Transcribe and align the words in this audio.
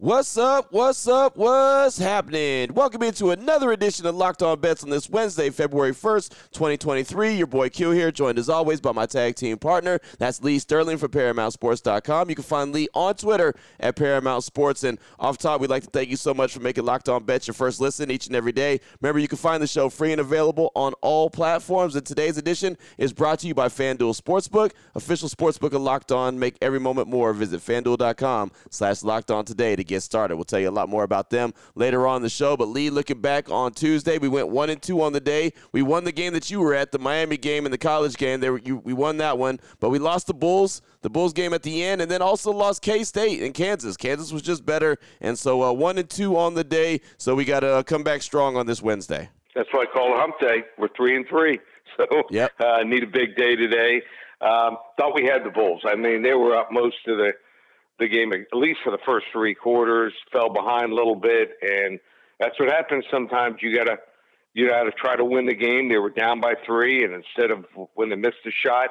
What's 0.00 0.38
up? 0.38 0.68
What's 0.70 1.08
up? 1.08 1.36
What's 1.36 1.98
happening? 1.98 2.72
Welcome 2.72 3.02
into 3.02 3.32
another 3.32 3.72
edition 3.72 4.06
of 4.06 4.14
Locked 4.14 4.44
On 4.44 4.60
Bets 4.60 4.84
on 4.84 4.90
this 4.90 5.10
Wednesday, 5.10 5.50
February 5.50 5.90
1st, 5.90 6.28
2023. 6.52 7.34
Your 7.34 7.48
boy 7.48 7.68
Q 7.68 7.90
here, 7.90 8.12
joined 8.12 8.38
as 8.38 8.48
always 8.48 8.80
by 8.80 8.92
my 8.92 9.06
tag 9.06 9.34
team 9.34 9.58
partner. 9.58 9.98
That's 10.20 10.40
Lee 10.40 10.60
Sterling 10.60 10.98
from 10.98 11.10
ParamountSports.com. 11.10 12.28
You 12.30 12.36
can 12.36 12.44
find 12.44 12.72
Lee 12.72 12.86
on 12.94 13.16
Twitter 13.16 13.52
at 13.80 13.96
Paramount 13.96 14.44
Sports. 14.44 14.84
And 14.84 15.00
off 15.18 15.36
top, 15.36 15.60
we'd 15.60 15.68
like 15.68 15.82
to 15.82 15.90
thank 15.90 16.10
you 16.10 16.16
so 16.16 16.32
much 16.32 16.52
for 16.52 16.60
making 16.60 16.84
Locked 16.84 17.08
On 17.08 17.24
Bets 17.24 17.48
your 17.48 17.54
first 17.54 17.80
listen 17.80 18.08
each 18.08 18.28
and 18.28 18.36
every 18.36 18.52
day. 18.52 18.80
Remember, 19.00 19.18
you 19.18 19.26
can 19.26 19.38
find 19.38 19.60
the 19.60 19.66
show 19.66 19.88
free 19.88 20.12
and 20.12 20.20
available 20.20 20.70
on 20.76 20.92
all 21.02 21.28
platforms. 21.28 21.96
And 21.96 22.06
today's 22.06 22.38
edition 22.38 22.78
is 22.98 23.12
brought 23.12 23.40
to 23.40 23.48
you 23.48 23.54
by 23.54 23.66
FanDuel 23.66 24.16
Sportsbook, 24.16 24.74
official 24.94 25.28
sportsbook 25.28 25.72
of 25.72 25.82
Locked 25.82 26.12
On. 26.12 26.38
Make 26.38 26.56
every 26.62 26.78
moment 26.78 27.08
more. 27.08 27.32
Visit 27.32 27.60
FanDuel.com 27.62 28.52
slash 28.70 29.02
Locked 29.02 29.32
On 29.32 29.44
today 29.44 29.74
to 29.74 29.87
get 29.88 30.02
started. 30.02 30.36
We'll 30.36 30.44
tell 30.44 30.60
you 30.60 30.68
a 30.68 30.70
lot 30.70 30.88
more 30.88 31.02
about 31.02 31.30
them 31.30 31.52
later 31.74 32.06
on 32.06 32.18
in 32.18 32.22
the 32.22 32.30
show. 32.30 32.56
But 32.56 32.68
Lee, 32.68 32.90
looking 32.90 33.20
back 33.20 33.50
on 33.50 33.72
Tuesday, 33.72 34.18
we 34.18 34.28
went 34.28 34.48
one 34.48 34.70
and 34.70 34.80
two 34.80 35.02
on 35.02 35.12
the 35.12 35.20
day. 35.20 35.52
We 35.72 35.82
won 35.82 36.04
the 36.04 36.12
game 36.12 36.32
that 36.34 36.50
you 36.50 36.60
were 36.60 36.74
at, 36.74 36.92
the 36.92 36.98
Miami 36.98 37.36
game 37.36 37.66
and 37.66 37.72
the 37.72 37.78
college 37.78 38.16
game. 38.16 38.40
They 38.40 38.50
were, 38.50 38.58
you, 38.58 38.76
we 38.76 38.92
won 38.92 39.16
that 39.16 39.38
one, 39.38 39.58
but 39.80 39.90
we 39.90 39.98
lost 39.98 40.26
the 40.26 40.34
Bulls, 40.34 40.82
the 41.02 41.10
Bulls 41.10 41.32
game 41.32 41.52
at 41.52 41.62
the 41.62 41.82
end, 41.82 42.00
and 42.00 42.10
then 42.10 42.22
also 42.22 42.52
lost 42.52 42.82
K 42.82 43.02
State 43.04 43.42
and 43.42 43.54
Kansas. 43.54 43.96
Kansas 43.96 44.32
was 44.32 44.42
just 44.42 44.64
better, 44.64 44.98
and 45.20 45.38
so 45.38 45.62
uh, 45.62 45.72
one 45.72 45.98
and 45.98 46.08
two 46.08 46.36
on 46.36 46.54
the 46.54 46.64
day. 46.64 47.00
So 47.16 47.34
we 47.34 47.44
got 47.44 47.60
to 47.60 47.68
uh, 47.68 47.82
come 47.82 48.02
back 48.02 48.22
strong 48.22 48.56
on 48.56 48.66
this 48.66 48.82
Wednesday. 48.82 49.28
That's 49.54 49.68
why 49.72 49.82
I 49.82 49.86
call 49.86 50.14
it 50.14 50.18
Hump 50.18 50.38
Day. 50.40 50.64
We're 50.78 50.88
three 50.96 51.16
and 51.16 51.26
three, 51.28 51.58
so 51.96 52.06
yep. 52.30 52.52
uh, 52.60 52.82
need 52.84 53.02
a 53.02 53.08
big 53.08 53.36
day 53.36 53.56
today. 53.56 54.02
Um, 54.40 54.76
thought 54.96 55.14
we 55.14 55.24
had 55.24 55.44
the 55.44 55.50
Bulls. 55.50 55.82
I 55.84 55.96
mean, 55.96 56.22
they 56.22 56.34
were 56.34 56.56
up 56.56 56.68
most 56.70 56.96
of 57.08 57.18
the 57.18 57.32
the 57.98 58.08
game, 58.08 58.32
at 58.32 58.46
least 58.52 58.80
for 58.84 58.90
the 58.90 58.98
first 59.04 59.26
three 59.32 59.54
quarters, 59.54 60.12
fell 60.32 60.52
behind 60.52 60.92
a 60.92 60.94
little 60.94 61.16
bit, 61.16 61.56
and 61.62 61.98
that's 62.38 62.58
what 62.58 62.70
happens 62.70 63.04
sometimes. 63.10 63.56
You 63.60 63.74
gotta 63.76 63.98
you 64.54 64.68
gotta 64.68 64.92
try 64.92 65.16
to 65.16 65.24
win 65.24 65.46
the 65.46 65.54
game. 65.54 65.88
They 65.88 65.98
were 65.98 66.10
down 66.10 66.40
by 66.40 66.54
three, 66.64 67.04
and 67.04 67.14
instead 67.14 67.50
of 67.50 67.64
when 67.94 68.10
they 68.10 68.16
missed 68.16 68.46
a 68.46 68.50
shot, 68.50 68.90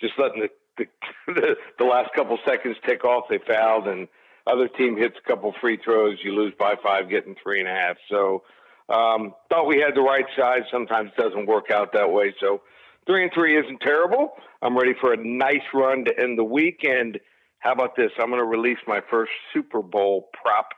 just 0.00 0.14
letting 0.18 0.42
the 0.42 0.48
the, 0.76 0.86
the, 1.32 1.56
the 1.78 1.84
last 1.84 2.10
couple 2.14 2.38
seconds 2.46 2.76
tick 2.86 3.04
off, 3.04 3.24
they 3.28 3.38
fouled, 3.46 3.88
and 3.88 4.08
other 4.46 4.68
team 4.68 4.96
hits 4.96 5.16
a 5.24 5.28
couple 5.28 5.54
free 5.60 5.78
throws. 5.82 6.18
You 6.22 6.34
lose 6.34 6.52
by 6.58 6.74
five, 6.82 7.08
getting 7.08 7.34
three 7.42 7.60
and 7.60 7.68
a 7.68 7.72
half. 7.72 7.96
So 8.10 8.42
um, 8.88 9.34
thought 9.48 9.66
we 9.66 9.78
had 9.78 9.94
the 9.94 10.02
right 10.02 10.26
side. 10.38 10.62
Sometimes 10.70 11.10
it 11.16 11.20
doesn't 11.20 11.46
work 11.46 11.70
out 11.70 11.92
that 11.94 12.10
way. 12.10 12.34
So 12.40 12.62
three 13.06 13.22
and 13.22 13.32
three 13.32 13.58
isn't 13.58 13.80
terrible. 13.80 14.34
I'm 14.62 14.76
ready 14.76 14.94
for 15.00 15.12
a 15.12 15.16
nice 15.16 15.64
run 15.72 16.04
to 16.04 16.12
end 16.18 16.38
the 16.38 16.44
week 16.44 16.80
and 16.84 17.18
how 17.64 17.72
about 17.72 17.96
this? 17.96 18.12
I'm 18.20 18.28
going 18.28 18.40
to 18.40 18.44
release 18.44 18.78
my 18.86 19.00
first 19.10 19.32
Super 19.52 19.80
Bowl 19.80 20.28
prop 20.34 20.68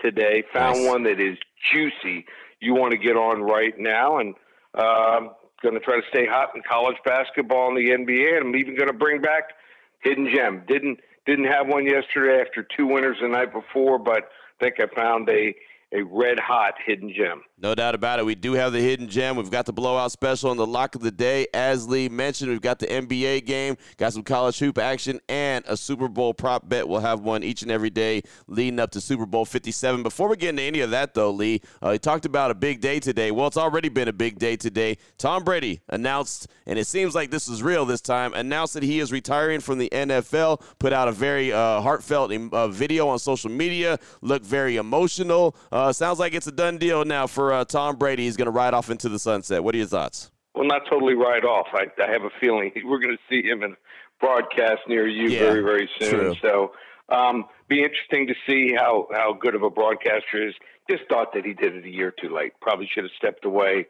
today. 0.00 0.44
Found 0.54 0.78
nice. 0.78 0.86
one 0.86 1.02
that 1.02 1.20
is 1.20 1.36
juicy. 1.72 2.24
You 2.60 2.74
want 2.74 2.92
to 2.92 2.98
get 2.98 3.16
on 3.16 3.42
right 3.42 3.74
now, 3.76 4.18
and 4.18 4.36
um, 4.74 5.32
going 5.60 5.74
to 5.74 5.80
try 5.80 5.96
to 5.96 6.06
stay 6.08 6.24
hot 6.24 6.50
in 6.54 6.62
college 6.62 6.96
basketball 7.04 7.68
and 7.68 7.76
the 7.76 7.90
NBA. 7.90 8.36
And 8.38 8.46
I'm 8.46 8.56
even 8.56 8.76
going 8.76 8.86
to 8.86 8.96
bring 8.96 9.20
back 9.20 9.54
Hidden 10.02 10.32
Gem. 10.32 10.62
Didn't 10.68 11.00
didn't 11.26 11.46
have 11.46 11.66
one 11.66 11.84
yesterday 11.84 12.40
after 12.40 12.62
two 12.76 12.86
winners 12.86 13.16
the 13.20 13.26
night 13.26 13.52
before, 13.52 13.98
but 13.98 14.30
I 14.60 14.64
think 14.64 14.76
I 14.78 14.86
found 14.94 15.28
a 15.28 15.52
a 15.92 16.02
red 16.02 16.38
hot 16.38 16.74
hidden 16.84 17.12
gem. 17.16 17.42
No 17.58 17.74
doubt 17.74 17.94
about 17.94 18.18
it. 18.18 18.26
We 18.26 18.34
do 18.34 18.52
have 18.52 18.74
the 18.74 18.82
hidden 18.82 19.08
gem. 19.08 19.34
We've 19.34 19.50
got 19.50 19.64
the 19.64 19.72
blowout 19.72 20.12
special 20.12 20.50
and 20.50 20.60
the 20.60 20.66
lock 20.66 20.94
of 20.94 21.00
the 21.00 21.10
day. 21.10 21.46
As 21.54 21.88
Lee 21.88 22.06
mentioned, 22.06 22.50
we've 22.50 22.60
got 22.60 22.78
the 22.78 22.86
NBA 22.86 23.46
game, 23.46 23.78
got 23.96 24.12
some 24.12 24.22
college 24.22 24.58
hoop 24.58 24.76
action, 24.76 25.20
and 25.30 25.64
a 25.66 25.74
Super 25.74 26.06
Bowl 26.06 26.34
prop 26.34 26.68
bet. 26.68 26.86
We'll 26.86 27.00
have 27.00 27.20
one 27.20 27.42
each 27.42 27.62
and 27.62 27.70
every 27.70 27.88
day 27.88 28.20
leading 28.46 28.78
up 28.78 28.90
to 28.90 29.00
Super 29.00 29.24
Bowl 29.24 29.46
57. 29.46 30.02
Before 30.02 30.28
we 30.28 30.36
get 30.36 30.50
into 30.50 30.64
any 30.64 30.80
of 30.80 30.90
that, 30.90 31.14
though, 31.14 31.30
Lee, 31.30 31.62
uh, 31.80 31.92
he 31.92 31.98
talked 31.98 32.26
about 32.26 32.50
a 32.50 32.54
big 32.54 32.82
day 32.82 33.00
today. 33.00 33.30
Well, 33.30 33.46
it's 33.46 33.56
already 33.56 33.88
been 33.88 34.08
a 34.08 34.12
big 34.12 34.38
day 34.38 34.56
today. 34.56 34.98
Tom 35.16 35.42
Brady 35.42 35.80
announced, 35.88 36.48
and 36.66 36.78
it 36.78 36.86
seems 36.86 37.14
like 37.14 37.30
this 37.30 37.48
is 37.48 37.62
real 37.62 37.86
this 37.86 38.02
time, 38.02 38.34
announced 38.34 38.74
that 38.74 38.82
he 38.82 39.00
is 39.00 39.10
retiring 39.12 39.60
from 39.60 39.78
the 39.78 39.88
NFL, 39.88 40.62
put 40.78 40.92
out 40.92 41.08
a 41.08 41.12
very 41.12 41.54
uh, 41.54 41.80
heartfelt 41.80 42.30
uh, 42.52 42.68
video 42.68 43.08
on 43.08 43.18
social 43.18 43.50
media, 43.50 43.98
looked 44.20 44.44
very 44.44 44.76
emotional. 44.76 45.56
Uh, 45.72 45.90
sounds 45.90 46.18
like 46.18 46.34
it's 46.34 46.46
a 46.46 46.52
done 46.52 46.76
deal 46.76 47.02
now 47.06 47.26
for 47.26 47.45
uh, 47.52 47.64
Tom 47.64 47.96
Brady. 47.96 48.24
He's 48.24 48.36
going 48.36 48.46
to 48.46 48.52
ride 48.52 48.74
off 48.74 48.90
into 48.90 49.08
the 49.08 49.18
sunset. 49.18 49.62
What 49.62 49.74
are 49.74 49.78
your 49.78 49.86
thoughts? 49.86 50.30
Well, 50.54 50.66
not 50.66 50.82
totally 50.90 51.14
ride 51.14 51.44
off. 51.44 51.66
I, 51.72 51.86
I 52.02 52.10
have 52.10 52.22
a 52.22 52.30
feeling 52.40 52.72
we're 52.84 53.00
going 53.00 53.16
to 53.16 53.22
see 53.28 53.46
him 53.46 53.62
in 53.62 53.76
broadcast 54.20 54.80
near 54.88 55.06
you 55.06 55.28
yeah, 55.28 55.40
very, 55.40 55.62
very 55.62 55.90
soon. 56.00 56.10
True. 56.10 56.34
So, 56.40 56.72
um, 57.08 57.44
be 57.68 57.82
interesting 57.82 58.26
to 58.26 58.34
see 58.48 58.74
how 58.74 59.06
how 59.12 59.32
good 59.32 59.54
of 59.54 59.62
a 59.62 59.70
broadcaster 59.70 60.48
is. 60.48 60.54
Just 60.90 61.02
thought 61.08 61.32
that 61.34 61.44
he 61.44 61.52
did 61.52 61.74
it 61.74 61.84
a 61.84 61.90
year 61.90 62.12
too 62.12 62.34
late. 62.34 62.52
Probably 62.60 62.88
should 62.92 63.04
have 63.04 63.12
stepped 63.18 63.44
away 63.44 63.86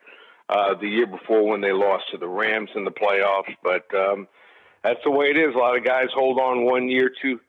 uh, 0.48 0.74
the 0.80 0.88
year 0.88 1.06
before 1.06 1.46
when 1.46 1.60
they 1.60 1.72
lost 1.72 2.04
to 2.12 2.18
the 2.18 2.28
Rams 2.28 2.70
in 2.74 2.84
the 2.84 2.90
playoffs. 2.90 3.54
But 3.62 3.86
um, 3.94 4.26
that's 4.82 5.00
the 5.04 5.10
way 5.10 5.26
it 5.26 5.36
is. 5.36 5.54
A 5.54 5.58
lot 5.58 5.76
of 5.76 5.84
guys 5.84 6.06
hold 6.14 6.38
on 6.38 6.64
one 6.64 6.88
year 6.88 7.10
too 7.22 7.40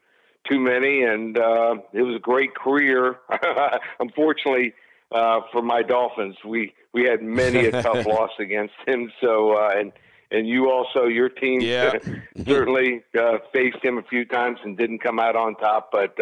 too 0.49 0.59
many, 0.59 1.03
and 1.03 1.37
uh, 1.37 1.75
it 1.93 2.01
was 2.01 2.15
a 2.15 2.19
great 2.19 2.55
career. 2.55 3.17
Unfortunately, 3.99 4.73
uh, 5.11 5.41
for 5.51 5.61
my 5.61 5.81
Dolphins, 5.83 6.35
we 6.45 6.73
we 6.93 7.03
had 7.03 7.21
many 7.21 7.65
a 7.65 7.71
tough 7.83 8.05
loss 8.07 8.31
against 8.39 8.73
him. 8.85 9.11
So 9.21 9.53
uh, 9.53 9.71
and 9.75 9.91
and 10.31 10.47
you 10.47 10.69
also 10.69 11.05
your 11.05 11.29
team 11.29 11.61
yeah. 11.61 11.93
certainly 12.45 13.03
uh, 13.17 13.39
faced 13.53 13.83
him 13.83 13.97
a 13.97 14.03
few 14.03 14.25
times 14.25 14.59
and 14.63 14.77
didn't 14.77 14.99
come 14.99 15.19
out 15.19 15.35
on 15.35 15.55
top, 15.55 15.89
but. 15.91 16.15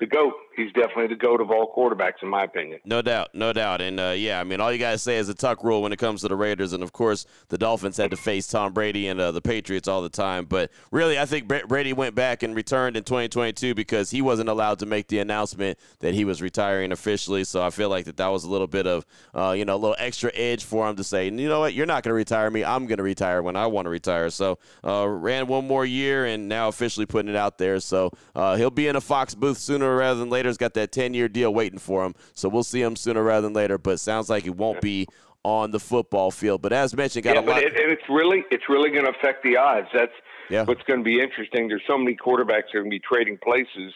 The 0.00 0.06
goat. 0.06 0.34
He's 0.54 0.72
definitely 0.72 1.08
the 1.08 1.16
goat 1.16 1.40
of 1.40 1.50
all 1.50 1.72
quarterbacks, 1.72 2.22
in 2.22 2.28
my 2.28 2.44
opinion. 2.44 2.80
No 2.84 3.00
doubt, 3.02 3.32
no 3.32 3.52
doubt. 3.52 3.80
And 3.80 3.98
uh, 3.98 4.14
yeah, 4.16 4.40
I 4.40 4.44
mean, 4.44 4.60
all 4.60 4.72
you 4.72 4.78
guys 4.78 5.02
say 5.02 5.16
is 5.16 5.28
a 5.28 5.34
tuck 5.34 5.62
rule 5.62 5.82
when 5.82 5.92
it 5.92 5.98
comes 5.98 6.22
to 6.22 6.28
the 6.28 6.36
Raiders, 6.36 6.72
and 6.72 6.82
of 6.82 6.92
course, 6.92 7.26
the 7.48 7.58
Dolphins 7.58 7.96
had 7.96 8.10
to 8.10 8.16
face 8.16 8.46
Tom 8.46 8.72
Brady 8.72 9.08
and 9.08 9.20
uh, 9.20 9.32
the 9.32 9.40
Patriots 9.40 9.88
all 9.88 10.02
the 10.02 10.08
time. 10.08 10.44
But 10.46 10.70
really, 10.92 11.18
I 11.18 11.26
think 11.26 11.48
Brady 11.48 11.92
went 11.92 12.14
back 12.14 12.42
and 12.42 12.54
returned 12.54 12.96
in 12.96 13.04
2022 13.04 13.74
because 13.74 14.10
he 14.10 14.22
wasn't 14.22 14.48
allowed 14.48 14.78
to 14.80 14.86
make 14.86 15.08
the 15.08 15.18
announcement 15.18 15.78
that 16.00 16.14
he 16.14 16.24
was 16.24 16.42
retiring 16.42 16.92
officially. 16.92 17.44
So 17.44 17.62
I 17.62 17.70
feel 17.70 17.88
like 17.88 18.04
that 18.04 18.16
that 18.16 18.28
was 18.28 18.44
a 18.44 18.50
little 18.50 18.66
bit 18.66 18.86
of, 18.86 19.06
uh, 19.34 19.52
you 19.56 19.64
know, 19.64 19.74
a 19.74 19.78
little 19.78 19.96
extra 19.98 20.30
edge 20.34 20.64
for 20.64 20.88
him 20.88 20.96
to 20.96 21.04
say, 21.04 21.26
you 21.26 21.30
know 21.30 21.60
what, 21.60 21.74
you're 21.74 21.86
not 21.86 22.02
going 22.02 22.10
to 22.10 22.14
retire 22.14 22.50
me. 22.50 22.64
I'm 22.64 22.86
going 22.86 22.98
to 22.98 23.04
retire 23.04 23.42
when 23.42 23.56
I 23.56 23.66
want 23.66 23.86
to 23.86 23.90
retire. 23.90 24.30
So 24.30 24.58
uh, 24.84 25.08
ran 25.08 25.46
one 25.46 25.66
more 25.66 25.84
year 25.84 26.24
and 26.24 26.48
now 26.48 26.68
officially 26.68 27.06
putting 27.06 27.30
it 27.30 27.36
out 27.36 27.58
there. 27.58 27.80
So 27.80 28.10
uh, 28.34 28.56
he'll 28.56 28.70
be 28.70 28.88
in 28.88 28.96
a 28.96 29.00
Fox 29.00 29.34
booth 29.34 29.58
sooner 29.58 29.87
sooner 29.88 29.96
rather 29.98 30.20
than 30.20 30.30
later. 30.30 30.48
He's 30.48 30.58
got 30.58 30.74
that 30.74 30.92
10 30.92 31.14
year 31.14 31.28
deal 31.28 31.52
waiting 31.52 31.78
for 31.78 32.04
him. 32.04 32.14
So 32.34 32.48
we'll 32.48 32.64
see 32.64 32.82
him 32.82 32.96
sooner 32.96 33.22
rather 33.22 33.46
than 33.46 33.54
later. 33.54 33.78
But 33.78 34.00
sounds 34.00 34.28
like 34.28 34.44
he 34.44 34.50
won't 34.50 34.80
be 34.80 35.06
on 35.44 35.70
the 35.70 35.80
football 35.80 36.30
field. 36.30 36.62
But 36.62 36.72
as 36.72 36.94
mentioned, 36.94 37.24
got 37.24 37.36
yeah, 37.36 37.40
a 37.40 37.46
lot. 37.48 37.62
It, 37.62 37.76
and 37.76 37.90
it's 37.90 38.08
really 38.08 38.44
it's 38.50 38.68
really 38.68 38.90
going 38.90 39.04
to 39.04 39.10
affect 39.10 39.42
the 39.42 39.56
odds. 39.56 39.88
That's 39.94 40.12
yeah. 40.50 40.64
what's 40.64 40.82
going 40.82 41.00
to 41.00 41.04
be 41.04 41.20
interesting. 41.20 41.68
There's 41.68 41.82
so 41.86 41.98
many 41.98 42.16
quarterbacks 42.16 42.70
that 42.72 42.78
are 42.78 42.82
going 42.82 42.90
to 42.90 42.96
be 42.96 43.00
trading 43.00 43.38
places. 43.42 43.92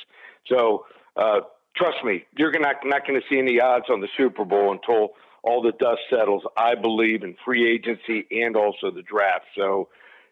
So 0.46 0.86
uh, 1.16 1.40
trust 1.76 2.04
me, 2.04 2.24
you're 2.36 2.52
not 2.58 2.76
not 2.84 3.06
going 3.06 3.20
to 3.20 3.26
see 3.30 3.38
any 3.38 3.60
odds 3.60 3.86
on 3.90 4.00
the 4.00 4.08
Super 4.16 4.44
Bowl 4.44 4.72
until 4.72 5.10
all 5.42 5.60
the 5.60 5.72
dust 5.72 6.00
settles. 6.08 6.42
I 6.56 6.74
believe 6.74 7.22
in 7.22 7.36
free 7.44 7.70
agency 7.70 8.26
and 8.30 8.56
also 8.56 8.90
the 8.90 9.02
draft. 9.02 9.46
So 9.56 9.88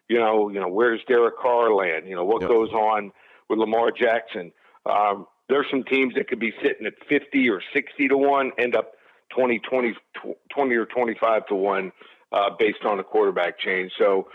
you 0.07 0.19
know, 0.19 0.49
you 0.49 0.59
know, 0.59 0.67
where's 0.67 0.99
Derek 1.07 1.37
Carr 1.37 1.73
land? 1.73 2.07
You 2.07 2.15
know, 2.15 2.25
what 2.25 2.41
yep. 2.41 2.49
goes 2.49 2.69
on 2.71 3.11
with 3.49 3.59
Lamar 3.59 3.91
Jackson? 3.91 4.51
Um, 4.85 5.27
there's 5.51 5.67
some 5.69 5.83
teams 5.83 6.13
that 6.15 6.27
could 6.27 6.39
be 6.39 6.53
sitting 6.63 6.87
at 6.87 6.93
50 7.09 7.49
or 7.49 7.61
60 7.73 8.07
to 8.07 8.17
1, 8.17 8.51
end 8.57 8.75
up 8.75 8.93
20, 9.35 9.59
20, 9.59 9.93
20 10.49 10.75
or 10.75 10.85
25 10.85 11.45
to 11.47 11.55
1 11.55 11.91
uh, 12.31 12.49
based 12.57 12.85
on 12.85 12.99
a 12.99 13.03
quarterback 13.03 13.59
change. 13.59 13.91
So 13.99 14.29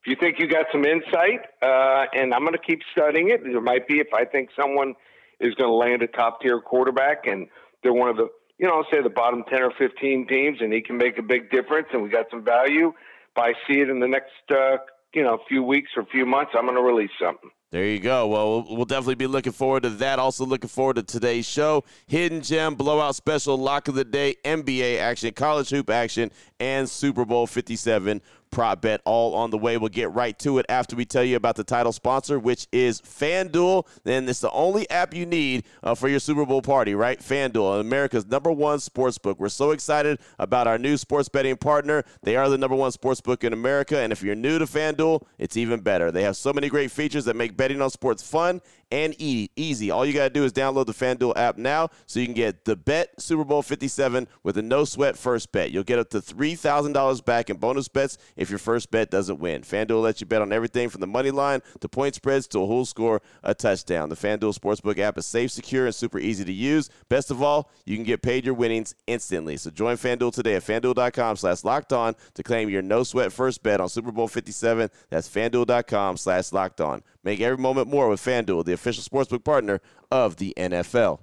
if 0.00 0.06
you 0.06 0.16
think 0.20 0.38
you 0.38 0.46
got 0.46 0.66
some 0.70 0.84
insight, 0.84 1.40
uh, 1.62 2.04
and 2.12 2.34
I'm 2.34 2.42
going 2.42 2.52
to 2.52 2.64
keep 2.64 2.80
studying 2.92 3.30
it, 3.30 3.42
there 3.42 3.60
might 3.60 3.88
be 3.88 3.98
if 3.98 4.08
I 4.14 4.24
think 4.24 4.50
someone 4.54 4.94
is 5.40 5.54
going 5.54 5.70
to 5.70 5.74
land 5.74 6.02
a 6.02 6.06
top 6.06 6.40
tier 6.42 6.60
quarterback 6.60 7.26
and 7.26 7.48
they're 7.82 7.94
one 7.94 8.10
of 8.10 8.16
the, 8.16 8.28
you 8.58 8.66
know, 8.66 8.84
say 8.92 9.02
the 9.02 9.08
bottom 9.08 9.44
10 9.48 9.62
or 9.62 9.72
15 9.78 10.26
teams 10.26 10.58
and 10.60 10.72
he 10.72 10.82
can 10.82 10.98
make 10.98 11.18
a 11.18 11.22
big 11.22 11.50
difference 11.50 11.88
and 11.92 12.02
we 12.02 12.10
got 12.10 12.26
some 12.30 12.44
value. 12.44 12.92
If 13.36 13.38
I 13.38 13.52
see 13.66 13.80
it 13.80 13.88
in 13.88 14.00
the 14.00 14.08
next, 14.08 14.32
uh, 14.50 14.78
you 15.14 15.22
know, 15.22 15.38
few 15.48 15.62
weeks 15.62 15.90
or 15.96 16.04
few 16.06 16.26
months, 16.26 16.52
I'm 16.54 16.66
going 16.66 16.76
to 16.76 16.82
release 16.82 17.10
something. 17.20 17.50
There 17.70 17.84
you 17.84 18.00
go. 18.00 18.26
Well, 18.28 18.64
we'll 18.74 18.86
definitely 18.86 19.16
be 19.16 19.26
looking 19.26 19.52
forward 19.52 19.82
to 19.82 19.90
that. 19.90 20.18
Also, 20.18 20.46
looking 20.46 20.70
forward 20.70 20.96
to 20.96 21.02
today's 21.02 21.46
show. 21.46 21.84
Hidden 22.06 22.40
Gem, 22.40 22.76
Blowout 22.76 23.14
Special, 23.14 23.58
Lock 23.58 23.88
of 23.88 23.94
the 23.94 24.06
Day, 24.06 24.36
NBA 24.42 24.98
action, 24.98 25.34
college 25.34 25.68
hoop 25.68 25.90
action, 25.90 26.30
and 26.58 26.88
Super 26.88 27.26
Bowl 27.26 27.46
57 27.46 28.22
prop 28.50 28.82
bet 28.82 29.00
all 29.04 29.34
on 29.34 29.50
the 29.50 29.58
way. 29.58 29.76
We'll 29.76 29.88
get 29.88 30.12
right 30.12 30.38
to 30.40 30.58
it 30.58 30.66
after 30.68 30.96
we 30.96 31.04
tell 31.04 31.24
you 31.24 31.36
about 31.36 31.56
the 31.56 31.64
title 31.64 31.92
sponsor, 31.92 32.38
which 32.38 32.66
is 32.72 33.00
FanDuel. 33.00 33.86
Then 34.04 34.28
it's 34.28 34.40
the 34.40 34.50
only 34.50 34.88
app 34.90 35.14
you 35.14 35.26
need 35.26 35.64
uh, 35.82 35.94
for 35.94 36.08
your 36.08 36.20
Super 36.20 36.44
Bowl 36.46 36.62
party, 36.62 36.94
right? 36.94 37.18
FanDuel, 37.20 37.80
America's 37.80 38.26
number 38.26 38.50
one 38.50 38.80
sports 38.80 39.18
book. 39.18 39.38
We're 39.38 39.48
so 39.48 39.70
excited 39.70 40.18
about 40.38 40.66
our 40.66 40.78
new 40.78 40.96
sports 40.96 41.28
betting 41.28 41.56
partner. 41.56 42.04
They 42.22 42.36
are 42.36 42.48
the 42.48 42.58
number 42.58 42.76
one 42.76 42.92
sports 42.92 43.20
book 43.20 43.44
in 43.44 43.52
America. 43.52 43.98
And 43.98 44.12
if 44.12 44.22
you're 44.22 44.34
new 44.34 44.58
to 44.58 44.64
FanDuel, 44.64 45.22
it's 45.38 45.56
even 45.56 45.80
better. 45.80 46.10
They 46.10 46.22
have 46.22 46.36
so 46.36 46.52
many 46.52 46.68
great 46.68 46.90
features 46.90 47.24
that 47.26 47.36
make 47.36 47.56
betting 47.56 47.82
on 47.82 47.90
sports 47.90 48.22
fun 48.22 48.60
and 48.90 49.14
easy. 49.18 49.90
All 49.90 50.06
you 50.06 50.12
got 50.12 50.24
to 50.24 50.30
do 50.30 50.44
is 50.44 50.52
download 50.52 50.86
the 50.86 50.94
FanDuel 50.94 51.36
app 51.36 51.58
now 51.58 51.90
so 52.06 52.20
you 52.20 52.26
can 52.26 52.34
get 52.34 52.64
the 52.64 52.76
bet 52.76 53.20
Super 53.20 53.44
Bowl 53.44 53.62
57 53.62 54.26
with 54.42 54.56
a 54.56 54.62
no 54.62 54.84
sweat 54.84 55.16
first 55.16 55.52
bet. 55.52 55.70
You'll 55.70 55.84
get 55.84 55.98
up 55.98 56.10
to 56.10 56.20
$3,000 56.20 57.24
back 57.24 57.50
in 57.50 57.56
bonus 57.58 57.88
bets 57.88 58.18
if 58.38 58.48
your 58.48 58.58
first 58.58 58.90
bet 58.90 59.10
doesn't 59.10 59.38
win. 59.38 59.62
FanDuel 59.62 60.02
lets 60.02 60.20
you 60.22 60.26
bet 60.26 60.40
on 60.40 60.52
everything 60.52 60.88
from 60.88 61.02
the 61.02 61.06
money 61.06 61.30
line 61.30 61.60
to 61.80 61.88
point 61.88 62.14
spreads 62.14 62.46
to 62.48 62.62
a 62.62 62.66
whole 62.66 62.86
score, 62.86 63.20
a 63.42 63.54
touchdown. 63.54 64.08
The 64.08 64.16
FanDuel 64.16 64.58
Sportsbook 64.58 64.98
app 64.98 65.18
is 65.18 65.26
safe, 65.26 65.50
secure, 65.50 65.84
and 65.84 65.94
super 65.94 66.18
easy 66.18 66.44
to 66.44 66.52
use. 66.52 66.88
Best 67.10 67.30
of 67.30 67.42
all, 67.42 67.70
you 67.84 67.96
can 67.96 68.04
get 68.04 68.22
paid 68.22 68.46
your 68.46 68.54
winnings 68.54 68.94
instantly. 69.06 69.56
So 69.58 69.70
join 69.70 69.96
FanDuel 69.96 70.32
today 70.32 70.54
at 70.54 70.62
FanDuel.com 70.62 71.36
slash 71.36 71.64
locked 71.64 71.92
on 71.92 72.14
to 72.34 72.42
claim 72.42 72.70
your 72.70 72.82
no 72.82 73.02
sweat 73.02 73.32
first 73.32 73.62
bet 73.62 73.80
on 73.80 73.88
Super 73.88 74.12
Bowl 74.12 74.28
57. 74.28 74.88
That's 75.10 75.28
FanDuel.com 75.28 76.16
slash 76.16 76.52
locked 76.52 76.80
on. 76.80 77.02
Make 77.24 77.40
every 77.40 77.58
moment 77.58 77.88
more 77.88 78.08
with 78.08 78.24
FanDuel, 78.24 78.64
the 78.64 78.72
official 78.72 79.02
sportsbook 79.02 79.44
partner 79.44 79.80
of 80.10 80.36
the 80.36 80.54
NFL. 80.56 81.20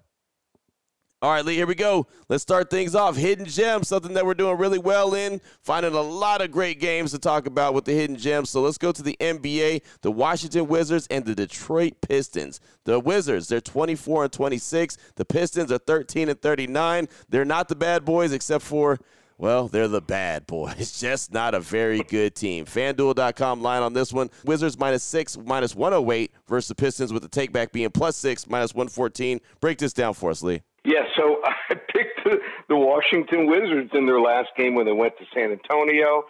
All 1.25 1.31
right, 1.31 1.43
Lee, 1.43 1.55
here 1.55 1.65
we 1.65 1.73
go. 1.73 2.05
Let's 2.29 2.43
start 2.43 2.69
things 2.69 2.93
off. 2.93 3.15
Hidden 3.15 3.47
Gems, 3.47 3.87
something 3.87 4.13
that 4.13 4.27
we're 4.27 4.35
doing 4.35 4.59
really 4.59 4.77
well 4.77 5.15
in. 5.15 5.41
Finding 5.63 5.95
a 5.95 6.01
lot 6.01 6.39
of 6.39 6.51
great 6.51 6.79
games 6.79 7.09
to 7.13 7.17
talk 7.17 7.47
about 7.47 7.73
with 7.73 7.85
the 7.85 7.93
Hidden 7.93 8.17
Gems. 8.17 8.51
So 8.51 8.61
let's 8.61 8.77
go 8.77 8.91
to 8.91 9.01
the 9.01 9.17
NBA, 9.19 9.81
the 10.01 10.11
Washington 10.11 10.67
Wizards, 10.67 11.07
and 11.09 11.25
the 11.25 11.33
Detroit 11.33 11.93
Pistons. 11.99 12.59
The 12.83 12.99
Wizards, 12.99 13.47
they're 13.47 13.59
24 13.59 14.25
and 14.25 14.33
26. 14.33 14.97
The 15.15 15.25
Pistons 15.25 15.71
are 15.71 15.79
13 15.79 16.29
and 16.29 16.39
39. 16.39 17.07
They're 17.27 17.43
not 17.43 17.69
the 17.69 17.75
bad 17.75 18.05
boys, 18.05 18.31
except 18.31 18.63
for 18.63 18.99
well, 19.39 19.67
they're 19.67 19.87
the 19.87 20.01
bad 20.01 20.45
boys. 20.45 20.99
Just 20.99 21.33
not 21.33 21.55
a 21.55 21.59
very 21.59 22.03
good 22.03 22.35
team. 22.35 22.65
FanDuel.com 22.65 23.63
line 23.63 23.81
on 23.81 23.93
this 23.93 24.13
one. 24.13 24.29
Wizards 24.43 24.77
minus 24.77 25.01
six, 25.01 25.39
minus 25.43 25.73
108 25.73 26.31
versus 26.47 26.67
the 26.67 26.75
Pistons 26.75 27.11
with 27.11 27.23
the 27.23 27.29
takeback 27.29 27.71
being 27.71 27.89
plus 27.89 28.15
six, 28.15 28.47
minus 28.47 28.75
114. 28.75 29.41
Break 29.59 29.79
this 29.79 29.91
down 29.91 30.13
for 30.13 30.29
us, 30.29 30.43
Lee. 30.43 30.61
Yeah, 30.85 31.03
so 31.17 31.41
I 31.69 31.73
picked 31.75 32.23
the, 32.23 32.37
the 32.69 32.75
Washington 32.75 33.47
Wizards 33.47 33.91
in 33.93 34.05
their 34.05 34.21
last 34.21 34.49
game 34.55 34.75
when 34.75 34.85
they 34.85 34.91
went 34.93 35.17
to 35.17 35.25
San 35.33 35.51
Antonio. 35.51 36.23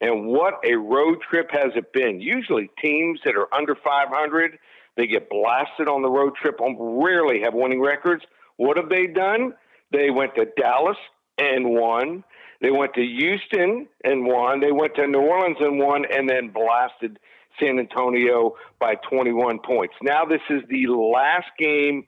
And 0.00 0.26
what 0.26 0.54
a 0.64 0.74
road 0.74 1.18
trip 1.28 1.50
has 1.52 1.72
it 1.76 1.92
been. 1.92 2.20
Usually 2.20 2.70
teams 2.82 3.20
that 3.24 3.36
are 3.36 3.52
under 3.54 3.74
500, 3.74 4.58
they 4.96 5.06
get 5.06 5.30
blasted 5.30 5.88
on 5.88 6.02
the 6.02 6.10
road 6.10 6.34
trip, 6.40 6.60
um, 6.60 6.76
rarely 6.78 7.40
have 7.42 7.54
winning 7.54 7.80
records. 7.80 8.22
What 8.56 8.76
have 8.76 8.88
they 8.88 9.06
done? 9.06 9.54
They 9.92 10.10
went 10.10 10.34
to 10.34 10.46
Dallas 10.60 10.96
and 11.38 11.70
won. 11.70 12.24
They 12.60 12.70
went 12.70 12.94
to 12.94 13.02
Houston 13.02 13.86
and 14.04 14.26
won. 14.26 14.60
They 14.60 14.72
went 14.72 14.94
to 14.96 15.06
New 15.06 15.20
Orleans 15.20 15.56
and 15.60 15.78
won, 15.78 16.04
and 16.04 16.28
then 16.28 16.50
blasted 16.50 17.18
San 17.60 17.78
Antonio 17.78 18.54
by 18.80 18.94
21 19.10 19.60
points. 19.60 19.94
Now 20.02 20.24
this 20.24 20.40
is 20.50 20.62
the 20.68 20.86
last 20.88 21.48
game 21.58 22.06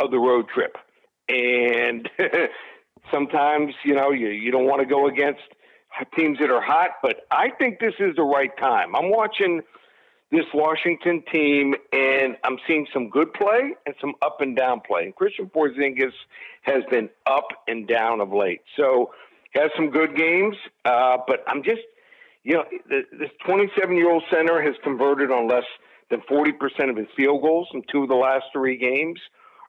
of 0.00 0.10
the 0.10 0.18
road 0.18 0.46
trip, 0.54 0.76
and 1.28 2.08
sometimes 3.12 3.74
you 3.84 3.94
know 3.94 4.10
you 4.10 4.28
you 4.28 4.50
don't 4.50 4.66
want 4.66 4.80
to 4.80 4.86
go 4.86 5.08
against 5.08 5.40
teams 6.16 6.38
that 6.38 6.50
are 6.50 6.60
hot, 6.60 6.90
but 7.02 7.26
I 7.30 7.50
think 7.58 7.80
this 7.80 7.94
is 7.98 8.14
the 8.16 8.22
right 8.22 8.56
time. 8.58 8.94
I'm 8.94 9.10
watching 9.10 9.62
this 10.30 10.44
Washington 10.52 11.22
team, 11.32 11.74
and 11.92 12.36
I'm 12.44 12.58
seeing 12.66 12.86
some 12.92 13.08
good 13.08 13.32
play 13.32 13.74
and 13.86 13.94
some 14.00 14.14
up 14.20 14.40
and 14.40 14.54
down 14.56 14.80
play. 14.80 15.04
And 15.04 15.16
Kristaps 15.16 15.50
Porzingis 15.50 16.12
has 16.62 16.82
been 16.90 17.08
up 17.26 17.46
and 17.66 17.88
down 17.88 18.20
of 18.20 18.32
late. 18.32 18.60
So 18.76 19.12
has 19.54 19.70
some 19.76 19.90
good 19.90 20.14
games, 20.14 20.56
uh, 20.84 21.18
but 21.26 21.42
I'm 21.46 21.62
just, 21.62 21.80
you 22.44 22.54
know, 22.54 22.64
this 22.88 23.30
27 23.46 23.96
year 23.96 24.10
old 24.10 24.22
center 24.30 24.60
has 24.60 24.74
converted 24.84 25.30
on 25.30 25.48
less 25.48 25.64
than 26.10 26.20
40% 26.30 26.90
of 26.90 26.96
his 26.96 27.06
field 27.16 27.42
goals 27.42 27.68
in 27.72 27.82
two 27.90 28.02
of 28.02 28.08
the 28.08 28.14
last 28.14 28.44
three 28.52 28.76
games. 28.76 29.18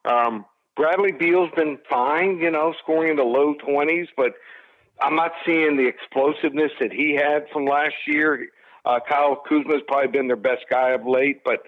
Um, 0.04 0.44
Bradley 0.76 1.12
Beal's 1.12 1.50
been 1.56 1.78
fine, 1.88 2.38
you 2.38 2.50
know, 2.50 2.74
scoring 2.82 3.10
in 3.10 3.16
the 3.16 3.24
low 3.24 3.54
20s, 3.54 4.08
but 4.16 4.34
I'm 5.02 5.16
not 5.16 5.32
seeing 5.44 5.76
the 5.76 5.86
explosiveness 5.86 6.72
that 6.80 6.92
he 6.92 7.14
had 7.14 7.46
from 7.52 7.64
last 7.64 7.94
year. 8.06 8.48
Uh, 8.84 8.98
Kyle 9.06 9.42
Kuzma's 9.48 9.82
probably 9.86 10.08
been 10.08 10.26
their 10.26 10.36
best 10.36 10.64
guy 10.70 10.90
of 10.90 11.06
late, 11.06 11.42
but 11.44 11.64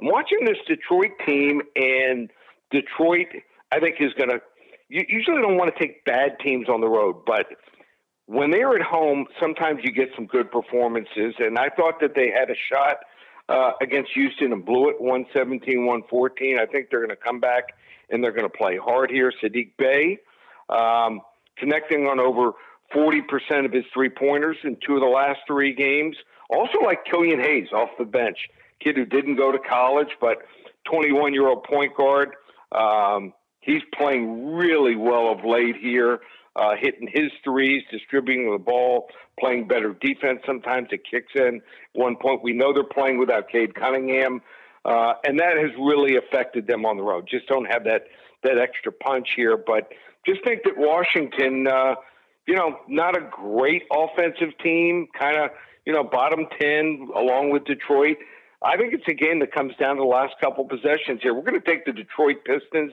I'm 0.00 0.08
watching 0.08 0.44
this 0.44 0.58
Detroit 0.66 1.12
team, 1.26 1.62
and 1.76 2.30
Detroit, 2.70 3.28
I 3.70 3.80
think, 3.80 3.96
is 4.00 4.12
going 4.14 4.30
to 4.30 4.40
you 4.92 5.04
usually 5.08 5.40
don't 5.40 5.56
want 5.56 5.74
to 5.74 5.80
take 5.80 6.04
bad 6.04 6.38
teams 6.44 6.68
on 6.68 6.82
the 6.82 6.88
road, 6.88 7.24
but 7.26 7.46
when 8.26 8.50
they're 8.50 8.74
at 8.76 8.82
home, 8.82 9.26
sometimes 9.40 9.80
you 9.82 9.90
get 9.90 10.10
some 10.14 10.26
good 10.26 10.50
performances. 10.50 11.34
And 11.38 11.58
I 11.58 11.70
thought 11.70 11.98
that 12.00 12.14
they 12.14 12.30
had 12.30 12.50
a 12.50 12.54
shot 12.70 12.98
uh, 13.48 13.72
against 13.80 14.10
Houston 14.14 14.52
and 14.52 14.64
blew 14.64 14.90
it 14.90 15.00
117 15.00 15.86
114. 15.86 16.58
I 16.58 16.66
think 16.66 16.88
they're 16.90 17.00
going 17.00 17.10
to 17.10 17.16
come 17.16 17.40
back 17.40 17.72
and 18.10 18.22
they're 18.22 18.32
going 18.32 18.48
to 18.50 18.56
play 18.56 18.76
hard 18.76 19.10
here. 19.10 19.32
Sadiq 19.42 19.72
Bey 19.76 20.18
um, 20.68 21.20
connecting 21.56 22.06
on 22.06 22.20
over 22.20 22.52
40% 22.94 23.64
of 23.64 23.72
his 23.72 23.84
three 23.92 24.10
pointers 24.10 24.56
in 24.64 24.76
two 24.84 24.94
of 24.94 25.00
the 25.00 25.06
last 25.06 25.40
three 25.46 25.74
games. 25.74 26.16
Also, 26.50 26.78
like 26.84 27.04
Killian 27.04 27.40
Hayes 27.40 27.68
off 27.72 27.90
the 27.98 28.04
bench, 28.04 28.48
kid 28.80 28.96
who 28.96 29.04
didn't 29.04 29.36
go 29.36 29.52
to 29.52 29.58
college, 29.58 30.10
but 30.20 30.38
21 30.90 31.32
year 31.32 31.48
old 31.48 31.64
point 31.64 31.96
guard. 31.96 32.34
Um, 32.72 33.32
he's 33.60 33.82
playing 33.94 34.54
really 34.54 34.96
well 34.96 35.32
of 35.32 35.44
late 35.44 35.76
here, 35.76 36.20
uh, 36.56 36.74
hitting 36.78 37.08
his 37.10 37.30
threes, 37.44 37.82
distributing 37.90 38.50
the 38.50 38.58
ball, 38.58 39.08
playing 39.38 39.68
better 39.68 39.94
defense. 39.94 40.40
Sometimes 40.46 40.88
it 40.90 41.02
kicks 41.08 41.32
in. 41.34 41.62
One 41.94 42.16
point, 42.16 42.42
we 42.42 42.52
know 42.52 42.72
they're 42.72 42.84
playing 42.84 43.18
without 43.18 43.48
Cade 43.48 43.74
Cunningham, 43.74 44.42
uh, 44.84 45.14
and 45.24 45.38
that 45.38 45.56
has 45.56 45.70
really 45.78 46.16
affected 46.16 46.66
them 46.66 46.84
on 46.84 46.96
the 46.96 47.02
road. 47.02 47.28
Just 47.30 47.46
don't 47.46 47.66
have 47.66 47.84
that 47.84 48.04
that 48.42 48.58
extra 48.58 48.90
punch 48.90 49.28
here, 49.36 49.56
but 49.56 49.92
just 50.26 50.42
think 50.44 50.62
that 50.64 50.76
Washington, 50.76 51.66
uh, 51.68 51.94
you 52.46 52.54
know, 52.54 52.78
not 52.88 53.16
a 53.16 53.20
great 53.30 53.84
offensive 53.92 54.56
team, 54.62 55.06
kind 55.18 55.36
of 55.36 55.50
you 55.86 55.92
know 55.92 56.02
bottom 56.04 56.46
ten 56.60 57.08
along 57.14 57.50
with 57.50 57.64
Detroit. 57.64 58.16
I 58.64 58.76
think 58.76 58.94
it's 58.94 59.08
a 59.08 59.14
game 59.14 59.40
that 59.40 59.52
comes 59.52 59.74
down 59.76 59.96
to 59.96 60.02
the 60.02 60.06
last 60.06 60.34
couple 60.40 60.64
possessions 60.64 61.20
here. 61.22 61.34
We're 61.34 61.42
going 61.42 61.60
to 61.60 61.66
take 61.68 61.84
the 61.84 61.92
Detroit 61.92 62.44
Pistons 62.44 62.92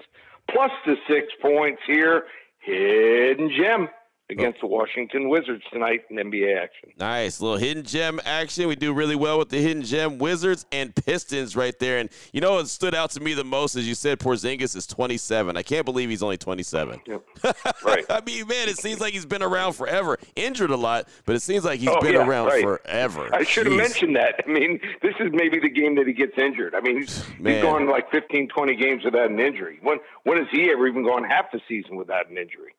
plus 0.49 0.71
the 0.85 0.95
six 1.07 1.27
points 1.41 1.81
here. 1.85 2.23
Hidden 2.59 3.51
gem 3.55 3.87
against 4.29 4.61
the 4.61 4.67
Washington 4.67 5.29
Wizards 5.29 5.63
tonight 5.71 6.01
in 6.09 6.17
NBA 6.17 6.61
action. 6.61 6.89
Nice 6.97 7.41
little 7.41 7.57
hidden 7.57 7.83
gem 7.83 8.19
action. 8.25 8.67
We 8.67 8.75
do 8.75 8.93
really 8.93 9.15
well 9.15 9.39
with 9.39 9.49
the 9.49 9.57
hidden 9.57 9.83
gem 9.83 10.17
Wizards 10.19 10.65
and 10.71 10.93
Pistons 10.95 11.55
right 11.55 11.77
there. 11.79 11.97
And 11.97 12.09
you 12.31 12.41
know 12.41 12.53
what 12.53 12.67
stood 12.67 12.93
out 12.93 13.11
to 13.11 13.19
me 13.19 13.33
the 13.33 13.43
most 13.43 13.75
is 13.75 13.87
you 13.87 13.95
said 13.95 14.19
Porzingis 14.19 14.75
is 14.75 14.85
27. 14.87 15.57
I 15.57 15.63
can't 15.63 15.85
believe 15.85 16.09
he's 16.09 16.23
only 16.23 16.37
27. 16.37 17.01
Yep. 17.05 17.23
Right. 17.83 18.05
I 18.09 18.21
mean, 18.21 18.47
man, 18.47 18.67
it 18.67 18.77
seems 18.77 18.99
like 18.99 19.13
he's 19.13 19.25
been 19.25 19.41
around 19.41 19.73
forever. 19.73 20.17
Injured 20.35 20.69
a 20.69 20.75
lot, 20.75 21.07
but 21.25 21.35
it 21.35 21.41
seems 21.41 21.63
like 21.63 21.79
he's 21.79 21.89
oh, 21.89 21.99
been 22.01 22.13
yeah, 22.13 22.27
around 22.27 22.47
right. 22.47 22.61
forever. 22.61 23.29
I 23.33 23.43
should 23.43 23.67
have 23.67 23.75
mentioned 23.75 24.15
that. 24.15 24.43
I 24.45 24.49
mean, 24.49 24.79
this 25.01 25.13
is 25.19 25.29
maybe 25.31 25.59
the 25.59 25.69
game 25.69 25.95
that 25.95 26.05
he 26.05 26.13
gets 26.13 26.37
injured. 26.37 26.75
I 26.75 26.81
mean, 26.81 27.01
he's, 27.01 27.23
he's 27.43 27.61
gone 27.61 27.87
like 27.87 28.11
15, 28.11 28.49
20 28.49 28.75
games 28.75 29.03
without 29.05 29.31
an 29.31 29.39
injury. 29.39 29.79
When 29.81 29.97
when 30.23 30.37
has 30.37 30.47
he 30.51 30.69
ever 30.71 30.87
even 30.87 31.03
gone 31.03 31.23
half 31.23 31.51
the 31.51 31.61
season 31.67 31.95
without 31.95 32.29
an 32.29 32.37
injury? 32.37 32.75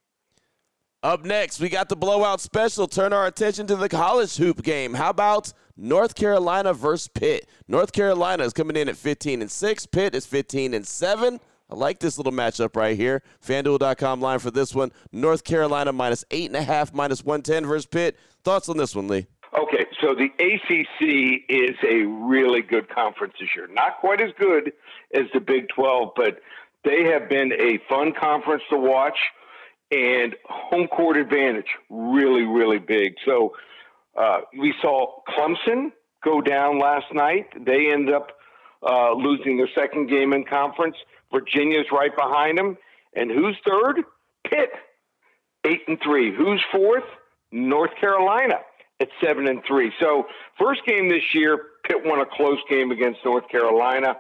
Up 1.02 1.25
next, 1.25 1.61
we 1.61 1.71
got 1.71 1.88
the 1.88 1.97
blowout 1.97 2.42
special. 2.42 2.87
Turn 2.87 3.14
our 3.14 3.26
attention 3.26 3.66
to 3.69 3.76
the 3.76 3.88
college 3.88 4.37
hoop 4.37 4.62
game. 4.62 4.92
How 4.92 5.09
about 5.09 5.50
North 5.75 6.14
Carolina 6.14 6.75
versus 6.75 7.09
Pitt? 7.09 7.49
North 7.66 7.92
Carolina 7.92 8.45
is 8.45 8.52
coming 8.52 8.76
in 8.76 8.87
at 8.87 8.97
15 8.97 9.40
and 9.40 9.50
6. 9.50 9.87
Pitt 9.87 10.14
is 10.14 10.26
15 10.26 10.75
and 10.75 10.87
7. 10.87 11.40
I 11.71 11.75
like 11.75 12.00
this 12.00 12.19
little 12.19 12.35
matchup 12.35 12.76
right 12.76 12.99
here. 12.99 13.23
FanDuel.com 13.42 14.21
line 14.21 14.40
for 14.40 14.50
this 14.50 14.75
one. 14.75 14.92
North 15.11 15.42
Carolina 15.42 15.90
minus 15.90 16.23
8.5, 16.25 16.92
minus 16.92 17.25
110 17.25 17.64
versus 17.64 17.87
Pitt. 17.87 18.19
Thoughts 18.45 18.69
on 18.69 18.76
this 18.76 18.95
one, 18.95 19.09
Lee? 19.09 19.26
Okay, 19.59 19.87
so 20.02 20.14
the 20.14 20.26
ACC 20.38 21.45
is 21.49 21.76
a 21.83 22.04
really 22.04 22.61
good 22.61 22.90
conference 22.90 23.33
this 23.40 23.49
year. 23.57 23.69
Not 23.69 24.00
quite 24.00 24.21
as 24.21 24.33
good 24.38 24.75
as 25.14 25.25
the 25.33 25.40
Big 25.40 25.69
12, 25.71 26.11
but 26.14 26.40
they 26.85 27.04
have 27.04 27.30
been 27.30 27.52
a 27.54 27.78
fun 27.88 28.12
conference 28.12 28.64
to 28.69 28.76
watch 28.76 29.16
and 29.90 30.35
home 30.44 30.87
court 30.88 31.16
advantage 31.16 31.66
really, 31.88 32.42
really 32.42 32.78
big. 32.78 33.14
So 33.25 33.54
uh, 34.16 34.40
we 34.59 34.75
saw 34.80 35.20
Clemson 35.28 35.92
go 36.25 36.40
down 36.40 36.78
last 36.78 37.06
night. 37.12 37.47
They 37.64 37.90
end 37.92 38.11
up 38.11 38.28
uh, 38.82 39.12
losing 39.14 39.56
their 39.56 39.68
second 39.75 40.09
game 40.09 40.32
in 40.32 40.44
conference. 40.44 40.97
Virginia's 41.32 41.87
right 41.92 42.14
behind 42.16 42.59
them. 42.59 42.76
And 43.14 43.30
who's 43.30 43.56
third? 43.66 44.04
Pitt, 44.44 44.70
eight 45.64 45.82
and 45.88 45.99
three. 46.02 46.35
Who's 46.35 46.62
fourth? 46.73 47.04
North 47.52 47.90
Carolina 48.00 48.61
at 49.00 49.09
seven 49.23 49.49
and 49.49 49.61
three. 49.66 49.92
So 50.00 50.26
first 50.59 50.82
game 50.87 51.09
this 51.09 51.35
year, 51.35 51.59
Pitt 51.85 51.99
won 52.04 52.20
a 52.20 52.26
close 52.26 52.59
game 52.68 52.90
against 52.90 53.20
North 53.25 53.49
Carolina 53.49 54.16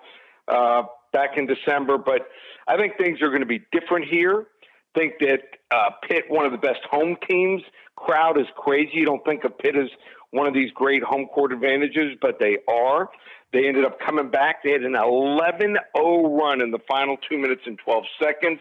uh, 0.48 0.82
back 1.12 1.36
in 1.36 1.46
December, 1.46 1.98
but 1.98 2.22
I 2.66 2.76
think 2.76 2.96
things 2.96 3.22
are 3.22 3.28
going 3.28 3.40
to 3.40 3.46
be 3.46 3.62
different 3.72 4.06
here. 4.06 4.46
Think 4.94 5.14
that 5.20 5.40
uh, 5.70 5.90
Pitt, 6.08 6.24
one 6.28 6.46
of 6.46 6.52
the 6.52 6.58
best 6.58 6.80
home 6.90 7.16
teams, 7.28 7.62
crowd 7.96 8.38
is 8.38 8.46
crazy. 8.56 8.92
You 8.94 9.06
don't 9.06 9.24
think 9.24 9.44
of 9.44 9.56
Pitt 9.58 9.76
as 9.76 9.88
one 10.30 10.46
of 10.46 10.54
these 10.54 10.70
great 10.72 11.02
home 11.02 11.26
court 11.26 11.52
advantages, 11.52 12.16
but 12.20 12.38
they 12.38 12.58
are. 12.68 13.08
They 13.52 13.66
ended 13.66 13.84
up 13.84 13.98
coming 14.00 14.30
back. 14.30 14.62
They 14.62 14.70
had 14.70 14.82
an 14.82 14.94
11 14.94 15.76
0 15.96 16.36
run 16.36 16.60
in 16.60 16.70
the 16.70 16.78
final 16.88 17.16
two 17.28 17.38
minutes 17.38 17.62
and 17.66 17.78
12 17.78 18.04
seconds 18.22 18.60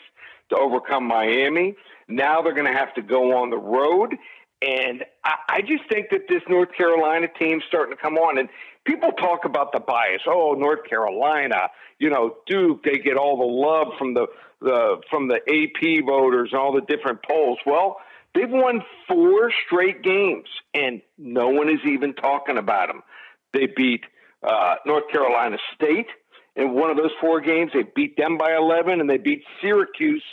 to 0.49 0.57
overcome 0.57 1.05
Miami. 1.05 1.75
Now 2.07 2.41
they're 2.41 2.55
going 2.55 2.71
to 2.71 2.77
have 2.77 2.93
to 2.95 3.01
go 3.01 3.37
on 3.37 3.49
the 3.49 3.57
road. 3.57 4.15
And 4.61 5.05
I, 5.23 5.35
I 5.49 5.61
just 5.61 5.83
think 5.89 6.09
that 6.11 6.27
this 6.27 6.41
North 6.49 6.69
Carolina 6.75 7.27
team's 7.39 7.63
starting 7.67 7.95
to 7.95 8.01
come 8.01 8.15
on. 8.17 8.37
And 8.37 8.49
people 8.85 9.11
talk 9.11 9.45
about 9.45 9.71
the 9.71 9.79
bias. 9.79 10.21
Oh, 10.27 10.53
North 10.57 10.83
Carolina, 10.89 11.69
you 11.97 12.09
know, 12.09 12.35
Duke, 12.45 12.83
they 12.83 12.97
get 12.97 13.15
all 13.17 13.37
the 13.37 13.45
love 13.45 13.97
from 13.97 14.13
the, 14.13 14.27
the 14.61 14.97
from 15.09 15.29
the 15.29 15.37
AP 15.37 16.05
voters 16.05 16.49
and 16.51 16.59
all 16.59 16.73
the 16.73 16.81
different 16.81 17.19
polls. 17.23 17.59
Well, 17.65 17.97
they've 18.35 18.49
won 18.49 18.81
four 19.07 19.51
straight 19.65 20.03
games, 20.03 20.47
and 20.73 21.01
no 21.17 21.49
one 21.49 21.69
is 21.69 21.79
even 21.85 22.13
talking 22.13 22.57
about 22.57 22.87
them. 22.87 23.01
They 23.53 23.67
beat 23.67 24.03
uh, 24.43 24.75
North 24.85 25.09
Carolina 25.11 25.57
State 25.75 26.07
in 26.55 26.73
one 26.73 26.89
of 26.89 26.97
those 26.97 27.11
four 27.21 27.39
games. 27.39 27.71
They 27.73 27.83
beat 27.95 28.17
them 28.17 28.37
by 28.37 28.55
11, 28.55 28.99
and 28.99 29.09
they 29.09 29.17
beat 29.17 29.43
Syracuse 29.61 30.23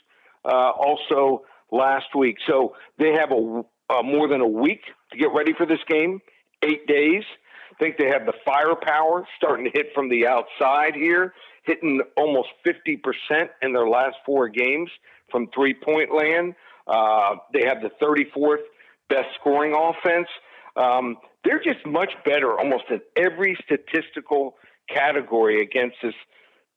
uh, 0.44 0.70
also 0.70 1.42
last 1.70 2.06
week. 2.16 2.36
So 2.46 2.74
they 2.98 3.12
have 3.12 3.30
a 3.30 3.64
uh, 3.90 4.02
more 4.02 4.28
than 4.28 4.40
a 4.40 4.46
week 4.46 4.82
to 5.12 5.18
get 5.18 5.32
ready 5.34 5.52
for 5.56 5.66
this 5.66 5.80
game. 5.88 6.20
Eight 6.62 6.86
days. 6.86 7.22
I 7.70 7.74
think 7.82 7.98
they 7.98 8.06
have 8.06 8.24
the 8.26 8.32
firepower 8.44 9.26
starting 9.36 9.64
to 9.66 9.70
hit 9.72 9.88
from 9.94 10.08
the 10.08 10.26
outside 10.26 10.94
here, 10.94 11.34
hitting 11.64 12.00
almost 12.16 12.48
50% 12.66 13.48
in 13.62 13.72
their 13.72 13.88
last 13.88 14.16
four 14.24 14.48
games 14.48 14.90
from 15.30 15.48
three 15.54 15.74
point 15.74 16.10
land. 16.14 16.54
Uh, 16.86 17.36
they 17.52 17.64
have 17.66 17.78
the 17.82 17.90
34th 18.02 18.62
best 19.08 19.28
scoring 19.40 19.74
offense. 19.74 20.28
Um, 20.76 21.18
they're 21.44 21.62
just 21.62 21.84
much 21.86 22.12
better 22.24 22.58
almost 22.58 22.84
in 22.90 23.00
every 23.16 23.56
statistical 23.64 24.56
category 24.88 25.62
against 25.62 25.96
this 26.02 26.14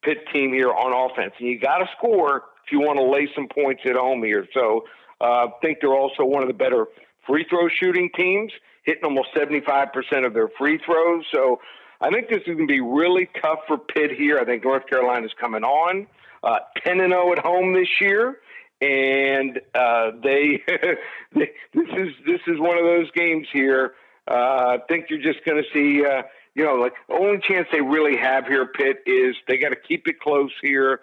Pitt 0.01 0.20
team 0.34 0.54
here 0.54 0.72
on 0.72 1.12
offense. 1.12 1.34
And 1.39 1.50
you 1.50 1.60
got 1.60 1.80
to 1.80 1.86
score 1.98 2.44
if 2.66 2.72
you 2.72 2.80
want 2.80 2.98
to 2.98 3.04
lay 3.04 3.28
some 3.36 3.48
points 3.48 3.82
at 3.86 3.96
home 3.96 4.24
here. 4.24 4.48
So 4.54 4.86
uh, 5.22 5.48
think 5.62 5.80
they're 5.82 5.94
also 5.94 6.24
one 6.24 6.42
of 6.42 6.48
the 6.48 6.54
better 6.54 6.86
free 7.28 7.46
throw 7.50 7.68
shooting 7.70 8.10
teams, 8.16 8.52
hitting 8.84 9.04
almost 9.04 9.30
75% 9.36 10.26
of 10.26 10.34
their 10.34 10.50
free 10.58 10.80
throws. 10.86 11.26
So 11.34 11.60
I 12.02 12.10
think 12.10 12.30
this 12.30 12.40
is 12.40 12.46
going 12.46 12.60
to 12.60 12.68
be 12.68 12.82
really 12.82 13.30
tough 13.42 13.60
for 13.68 13.78
Pitt 13.78 14.12
here. 14.18 14.40
I 14.40 14.46
think 14.46 14.64
North 14.64 14.88
Carolina's 14.88 15.34
coming 15.40 15.64
on 15.64 16.08
uh, 16.44 16.60
10 16.86 17.02
and 17.02 17.12
0 17.12 17.34
at 17.34 17.40
home 17.40 17.74
this 17.74 17.90
year 18.02 18.38
and 18.82 19.60
uh, 19.76 20.12
they, 20.24 20.64
they, 21.36 21.52
this 21.74 21.88
is 21.98 22.10
this 22.26 22.42
is 22.48 22.60
one 22.60 22.78
of 22.78 22.84
those 22.84 23.12
games 23.12 23.48
here. 23.52 23.94
Uh, 24.30 24.34
I 24.34 24.78
think 24.88 25.06
you're 25.10 25.22
just 25.22 25.44
going 25.44 25.62
to 25.62 25.70
see, 25.74 26.06
uh, 26.06 26.22
you 26.54 26.64
know, 26.64 26.76
like 26.76 26.94
the 27.08 27.16
only 27.16 27.40
chance 27.48 27.68
they 27.72 27.82
really 27.82 28.16
have 28.18 28.46
here, 28.46 28.68
Pitt, 28.68 28.98
is 29.06 29.36
they 29.48 29.58
got 29.58 29.70
to 29.70 29.76
keep 29.76 30.08
it 30.08 30.20
close 30.20 30.52
here, 30.62 31.02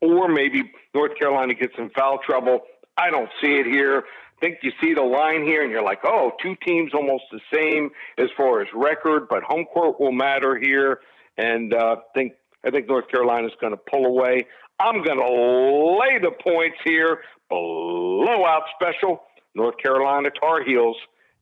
or 0.00 0.28
maybe 0.28 0.70
North 0.94 1.18
Carolina 1.18 1.54
gets 1.54 1.74
in 1.76 1.90
foul 1.90 2.18
trouble. 2.24 2.60
I 2.98 3.10
don't 3.10 3.30
see 3.40 3.52
it 3.52 3.66
here. 3.66 4.04
I 4.36 4.40
think 4.40 4.58
you 4.62 4.72
see 4.80 4.94
the 4.94 5.02
line 5.02 5.44
here, 5.44 5.62
and 5.62 5.70
you're 5.70 5.82
like, 5.82 6.00
oh, 6.04 6.32
two 6.42 6.56
teams 6.66 6.92
almost 6.94 7.24
the 7.32 7.40
same 7.52 7.90
as 8.18 8.28
far 8.36 8.60
as 8.60 8.68
record, 8.74 9.28
but 9.28 9.42
home 9.42 9.64
court 9.72 10.00
will 10.00 10.12
matter 10.12 10.58
here, 10.60 11.00
and 11.36 11.72
uh, 11.72 11.96
think 12.14 12.32
I 12.64 12.70
think 12.70 12.88
North 12.88 13.08
Carolina's 13.08 13.52
going 13.60 13.72
to 13.72 13.78
pull 13.90 14.04
away. 14.04 14.46
I'm 14.80 15.02
going 15.02 15.18
to 15.18 15.98
lay 15.98 16.18
the 16.20 16.32
points 16.42 16.78
here. 16.84 17.20
Blowout 17.48 18.64
special. 18.74 19.22
North 19.54 19.76
Carolina 19.78 20.28
Tar 20.40 20.62
Heels, 20.64 20.96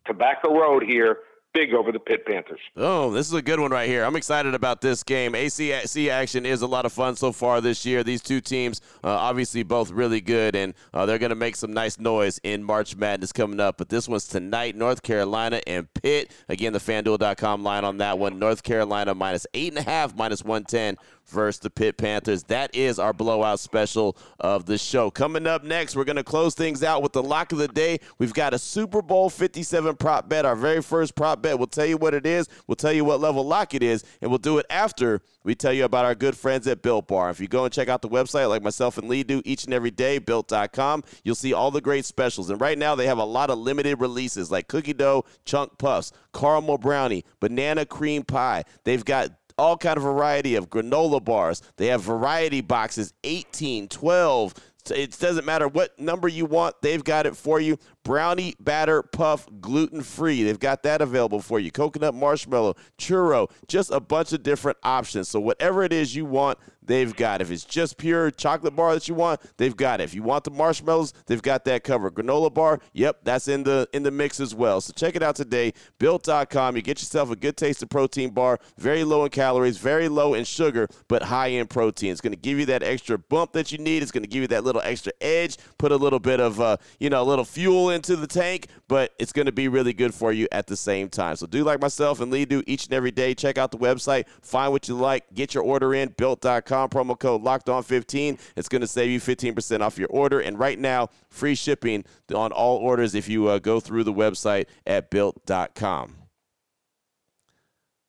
Tobacco 0.06 0.54
Road 0.58 0.84
here. 0.86 1.18
Big 1.56 1.72
over 1.72 1.90
the 1.90 1.98
Pitt 1.98 2.26
Panthers. 2.26 2.60
Oh, 2.76 3.10
this 3.10 3.26
is 3.26 3.32
a 3.32 3.40
good 3.40 3.58
one 3.58 3.70
right 3.70 3.88
here. 3.88 4.04
I'm 4.04 4.14
excited 4.14 4.52
about 4.52 4.82
this 4.82 5.02
game. 5.02 5.34
ACC 5.34 6.08
action 6.10 6.44
is 6.44 6.60
a 6.60 6.66
lot 6.66 6.84
of 6.84 6.92
fun 6.92 7.16
so 7.16 7.32
far 7.32 7.62
this 7.62 7.86
year. 7.86 8.04
These 8.04 8.20
two 8.20 8.42
teams, 8.42 8.82
uh, 9.02 9.08
obviously, 9.08 9.62
both 9.62 9.90
really 9.90 10.20
good, 10.20 10.54
and 10.54 10.74
uh, 10.92 11.06
they're 11.06 11.18
going 11.18 11.30
to 11.30 11.34
make 11.34 11.56
some 11.56 11.72
nice 11.72 11.98
noise 11.98 12.38
in 12.42 12.62
March 12.62 12.94
Madness 12.94 13.32
coming 13.32 13.58
up. 13.58 13.78
But 13.78 13.88
this 13.88 14.06
one's 14.06 14.28
tonight 14.28 14.76
North 14.76 15.02
Carolina 15.02 15.62
and 15.66 15.88
Pitt. 15.94 16.30
Again, 16.50 16.74
the 16.74 16.78
fanduel.com 16.78 17.62
line 17.62 17.84
on 17.86 17.96
that 17.98 18.18
one 18.18 18.38
North 18.38 18.62
Carolina 18.62 19.14
minus 19.14 19.46
8.5, 19.54 20.14
minus 20.14 20.44
110 20.44 20.98
versus 21.28 21.60
the 21.60 21.70
Pitt 21.70 21.96
Panthers. 21.96 22.44
That 22.44 22.74
is 22.74 22.98
our 22.98 23.12
blowout 23.12 23.60
special 23.60 24.16
of 24.40 24.66
the 24.66 24.78
show. 24.78 25.10
Coming 25.10 25.46
up 25.46 25.64
next, 25.64 25.96
we're 25.96 26.04
going 26.04 26.16
to 26.16 26.24
close 26.24 26.54
things 26.54 26.82
out 26.82 27.02
with 27.02 27.12
the 27.12 27.22
lock 27.22 27.52
of 27.52 27.58
the 27.58 27.68
day. 27.68 27.98
We've 28.18 28.34
got 28.34 28.54
a 28.54 28.58
Super 28.58 29.02
Bowl 29.02 29.30
57 29.30 29.96
prop 29.96 30.28
bet, 30.28 30.44
our 30.44 30.56
very 30.56 30.82
first 30.82 31.14
prop 31.14 31.42
bet. 31.42 31.58
We'll 31.58 31.66
tell 31.66 31.86
you 31.86 31.96
what 31.96 32.14
it 32.14 32.26
is, 32.26 32.48
we'll 32.66 32.76
tell 32.76 32.92
you 32.92 33.04
what 33.04 33.20
level 33.20 33.46
lock 33.46 33.74
it 33.74 33.82
is, 33.82 34.04
and 34.20 34.30
we'll 34.30 34.38
do 34.38 34.58
it 34.58 34.66
after 34.70 35.20
we 35.44 35.54
tell 35.54 35.72
you 35.72 35.84
about 35.84 36.04
our 36.04 36.14
good 36.14 36.36
friends 36.36 36.66
at 36.66 36.82
Built 36.82 37.06
Bar. 37.06 37.30
If 37.30 37.40
you 37.40 37.48
go 37.48 37.64
and 37.64 37.72
check 37.72 37.88
out 37.88 38.02
the 38.02 38.08
website, 38.08 38.48
like 38.48 38.62
myself 38.62 38.98
and 38.98 39.08
Lee 39.08 39.22
do 39.22 39.42
each 39.44 39.64
and 39.64 39.72
every 39.72 39.92
day, 39.92 40.18
built.com, 40.18 41.04
you'll 41.22 41.34
see 41.36 41.52
all 41.52 41.70
the 41.70 41.80
great 41.80 42.04
specials. 42.04 42.50
And 42.50 42.60
right 42.60 42.76
now, 42.76 42.94
they 42.94 43.06
have 43.06 43.18
a 43.18 43.24
lot 43.24 43.50
of 43.50 43.58
limited 43.58 44.00
releases 44.00 44.50
like 44.50 44.66
cookie 44.68 44.92
dough, 44.92 45.24
chunk 45.44 45.78
puffs, 45.78 46.12
caramel 46.34 46.78
brownie, 46.78 47.24
banana 47.40 47.86
cream 47.86 48.24
pie. 48.24 48.64
They've 48.84 49.04
got 49.04 49.30
all 49.58 49.76
kind 49.76 49.96
of 49.96 50.02
variety 50.02 50.54
of 50.54 50.68
granola 50.68 51.24
bars. 51.24 51.62
They 51.76 51.86
have 51.86 52.02
variety 52.02 52.60
boxes, 52.60 53.12
18, 53.24 53.88
12. 53.88 54.54
It 54.94 55.18
doesn't 55.18 55.44
matter 55.44 55.66
what 55.66 55.98
number 55.98 56.28
you 56.28 56.46
want, 56.46 56.76
they've 56.80 57.02
got 57.02 57.26
it 57.26 57.36
for 57.36 57.60
you. 57.60 57.78
Brownie 58.06 58.54
batter 58.60 59.02
puff 59.02 59.48
gluten 59.60 60.00
free. 60.00 60.44
They've 60.44 60.60
got 60.60 60.84
that 60.84 61.02
available 61.02 61.40
for 61.40 61.58
you. 61.58 61.72
Coconut 61.72 62.14
marshmallow, 62.14 62.76
churro, 62.96 63.50
just 63.66 63.90
a 63.90 63.98
bunch 63.98 64.32
of 64.32 64.44
different 64.44 64.78
options. 64.84 65.28
So, 65.28 65.40
whatever 65.40 65.82
it 65.82 65.92
is 65.92 66.14
you 66.14 66.24
want, 66.24 66.56
they've 66.86 67.14
got. 67.14 67.40
If 67.40 67.50
it's 67.50 67.64
just 67.64 67.98
pure 67.98 68.30
chocolate 68.30 68.76
bar 68.76 68.94
that 68.94 69.08
you 69.08 69.14
want, 69.14 69.40
they've 69.56 69.76
got 69.76 70.00
it. 70.00 70.04
If 70.04 70.14
you 70.14 70.22
want 70.22 70.44
the 70.44 70.52
marshmallows, 70.52 71.14
they've 71.26 71.42
got 71.42 71.64
that 71.64 71.82
covered. 71.82 72.14
Granola 72.14 72.54
bar, 72.54 72.78
yep, 72.92 73.18
that's 73.24 73.48
in 73.48 73.64
the 73.64 73.88
in 73.92 74.04
the 74.04 74.12
mix 74.12 74.38
as 74.38 74.54
well. 74.54 74.80
So 74.80 74.92
check 74.92 75.16
it 75.16 75.22
out 75.22 75.34
today. 75.34 75.72
Built.com. 75.98 76.76
You 76.76 76.82
get 76.82 77.00
yourself 77.00 77.30
a 77.32 77.36
good 77.36 77.56
taste 77.56 77.82
of 77.82 77.88
protein 77.88 78.30
bar, 78.30 78.60
very 78.78 79.02
low 79.02 79.24
in 79.24 79.30
calories, 79.30 79.78
very 79.78 80.08
low 80.08 80.34
in 80.34 80.44
sugar, 80.44 80.88
but 81.08 81.24
high 81.24 81.48
in 81.48 81.66
protein. 81.66 82.12
It's 82.12 82.20
going 82.20 82.32
to 82.34 82.38
give 82.38 82.58
you 82.58 82.66
that 82.66 82.84
extra 82.84 83.18
bump 83.18 83.52
that 83.54 83.72
you 83.72 83.78
need. 83.78 84.04
It's 84.04 84.12
going 84.12 84.22
to 84.22 84.28
give 84.28 84.42
you 84.42 84.48
that 84.48 84.62
little 84.62 84.82
extra 84.82 85.12
edge. 85.20 85.56
Put 85.78 85.90
a 85.90 85.96
little 85.96 86.20
bit 86.20 86.40
of 86.40 86.60
uh, 86.60 86.76
you 87.00 87.10
know, 87.10 87.20
a 87.20 87.24
little 87.24 87.44
fuel 87.44 87.90
into 87.96 88.14
the 88.14 88.28
tank, 88.28 88.68
but 88.86 89.12
it's 89.18 89.32
going 89.32 89.46
to 89.46 89.52
be 89.52 89.66
really 89.66 89.92
good 89.92 90.14
for 90.14 90.32
you 90.32 90.46
at 90.52 90.68
the 90.68 90.76
same 90.76 91.08
time. 91.08 91.34
So 91.34 91.46
do 91.46 91.64
like 91.64 91.80
myself 91.80 92.20
and 92.20 92.30
Lee 92.30 92.44
do 92.44 92.62
each 92.66 92.84
and 92.84 92.94
every 92.94 93.10
day. 93.10 93.34
Check 93.34 93.58
out 93.58 93.72
the 93.72 93.78
website, 93.78 94.28
find 94.42 94.70
what 94.70 94.86
you 94.86 94.94
like, 94.94 95.24
get 95.34 95.54
your 95.54 95.64
order 95.64 95.94
in. 95.94 96.10
Built.com 96.16 96.90
promo 96.90 97.18
code 97.18 97.42
locked 97.42 97.68
on 97.68 97.82
15. 97.82 98.38
It's 98.54 98.68
going 98.68 98.82
to 98.82 98.86
save 98.86 99.10
you 99.10 99.20
15% 99.20 99.80
off 99.80 99.98
your 99.98 100.08
order. 100.08 100.38
And 100.38 100.58
right 100.58 100.78
now, 100.78 101.08
free 101.28 101.56
shipping 101.56 102.04
on 102.32 102.52
all 102.52 102.76
orders 102.76 103.14
if 103.14 103.28
you 103.28 103.48
uh, 103.48 103.58
go 103.58 103.80
through 103.80 104.04
the 104.04 104.12
website 104.12 104.66
at 104.86 105.10
built.com. 105.10 106.25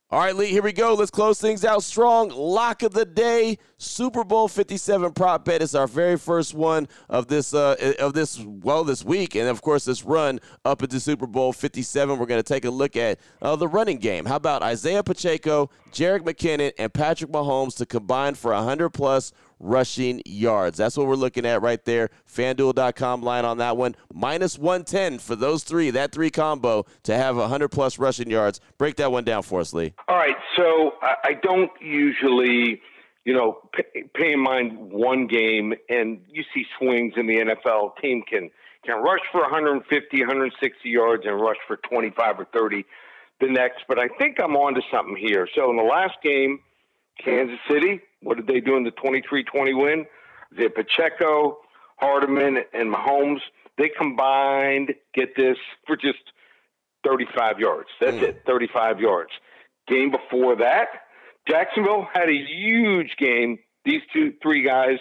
All 0.10 0.22
right, 0.22 0.34
Lee, 0.34 0.48
here 0.48 0.64
we 0.64 0.72
go. 0.72 0.94
Let's 0.94 1.12
close 1.12 1.42
things 1.42 1.66
out 1.66 1.84
strong. 1.84 2.30
Lock 2.30 2.82
of 2.82 2.94
the 2.94 3.04
day, 3.04 3.58
Super 3.78 4.24
Bowl 4.24 4.48
57 4.48 5.12
prop 5.12 5.44
bet 5.44 5.62
is 5.62 5.76
our 5.76 5.86
very 5.86 6.18
first 6.18 6.54
one 6.54 6.88
of 7.10 7.28
this 7.28 7.54
uh, 7.54 7.76
of 8.00 8.14
this 8.14 8.40
well 8.40 8.86
this 8.86 9.04
week, 9.04 9.36
and 9.36 9.50
of 9.50 9.62
course 9.62 9.84
this 9.84 10.06
run 10.06 10.40
up 10.64 10.82
into 10.82 11.02
Super 11.02 11.28
Bowl 11.28 11.52
57. 11.52 12.18
We're 12.18 12.26
going 12.26 12.42
to 12.42 12.54
take 12.54 12.64
a 12.64 12.70
look 12.70 12.96
at 12.96 13.20
uh, 13.42 13.58
the 13.58 13.68
running 13.68 13.98
game. 13.98 14.24
How 14.24 14.38
about 14.38 14.64
Isaiah 14.64 15.04
Pacheco, 15.04 15.70
Jerick 15.92 16.22
McKinnon, 16.22 16.72
and 16.80 16.94
Patrick 16.94 17.30
Mahomes 17.30 17.76
to 17.76 17.86
combine 17.86 18.36
for 18.36 18.54
100 18.54 18.92
plus 18.92 19.34
rushing 19.60 20.22
yards. 20.26 20.78
That's 20.78 20.98
what 20.98 21.08
we're 21.08 21.16
looking 21.16 21.46
at 21.46 21.62
right 21.62 21.84
there. 21.86 22.10
FanDuel.com 22.32 23.22
line 23.22 23.46
on 23.46 23.58
that 23.58 23.78
one. 23.78 23.96
Minus 24.14 24.58
110 24.58 25.20
for 25.20 25.36
those 25.36 25.64
three, 25.64 25.90
that 25.92 26.12
three 26.12 26.30
combo 26.30 26.86
to 27.04 27.16
have 27.16 27.38
100 27.38 27.70
plus 27.70 28.00
rushing 28.00 28.30
yards. 28.30 28.60
Break 28.78 28.96
that 28.98 29.12
one 29.12 29.24
down 29.24 29.44
for 29.44 29.62
us, 29.62 29.74
Lee. 29.74 29.94
All 30.08 30.18
right. 30.18 30.36
So 30.56 30.94
I 31.02 31.34
don't 31.42 31.72
usually, 31.82 32.82
you 33.26 33.34
know, 33.34 33.60
pay, 34.14 34.34
in 34.34 34.40
mind 34.40 34.92
one 34.92 35.28
game, 35.28 35.74
and 35.90 36.22
you 36.30 36.44
see 36.54 36.66
swings 36.78 37.14
in 37.18 37.28
the 37.28 37.38
NFL. 37.38 37.98
Team 38.02 38.24
can 38.28 38.50
can 38.86 39.02
rush 39.02 39.20
for 39.32 39.42
150, 39.42 40.20
160 40.22 40.90
yards 40.90 41.26
and 41.26 41.42
rush 41.42 41.58
for 41.68 41.76
25 41.78 42.40
or 42.40 42.46
30 42.54 42.86
the 43.42 43.48
next. 43.48 43.84
But 43.88 44.00
I 44.00 44.08
think 44.08 44.38
I'm 44.42 44.56
on 44.56 44.76
to 44.76 44.82
something 44.92 45.18
here. 45.18 45.48
So 45.56 45.70
in 45.70 45.78
the 45.78 45.84
last 45.84 46.16
game, 46.24 46.60
Kansas 47.24 47.60
City 47.70 48.02
what 48.22 48.38
did 48.38 48.48
they 48.48 48.60
do 48.60 48.78
in 48.78 48.84
the 48.84 48.92
23-20 48.92 49.82
win? 49.82 50.06
The 50.56 50.70
Pacheco, 50.70 51.58
Hardman, 51.98 52.58
and 52.74 52.94
Mahomes, 52.94 53.40
they 53.78 53.90
combined, 53.90 54.94
get 55.14 55.36
this, 55.36 55.58
for 55.86 55.96
just 55.96 56.20
35 57.06 57.60
yards. 57.60 57.90
That's 58.00 58.18
mm. 58.18 58.24
it, 58.24 58.44
35 58.46 59.00
yards. 59.00 59.32
Game 59.88 60.12
before 60.12 60.56
that, 60.58 60.88
Jacksonville 61.48 62.08
had 62.14 62.30
a 62.30 62.46
huge 62.46 63.16
game. 63.18 63.60
These 63.86 64.02
two, 64.12 64.34
three 64.42 64.64
guys, 64.64 64.98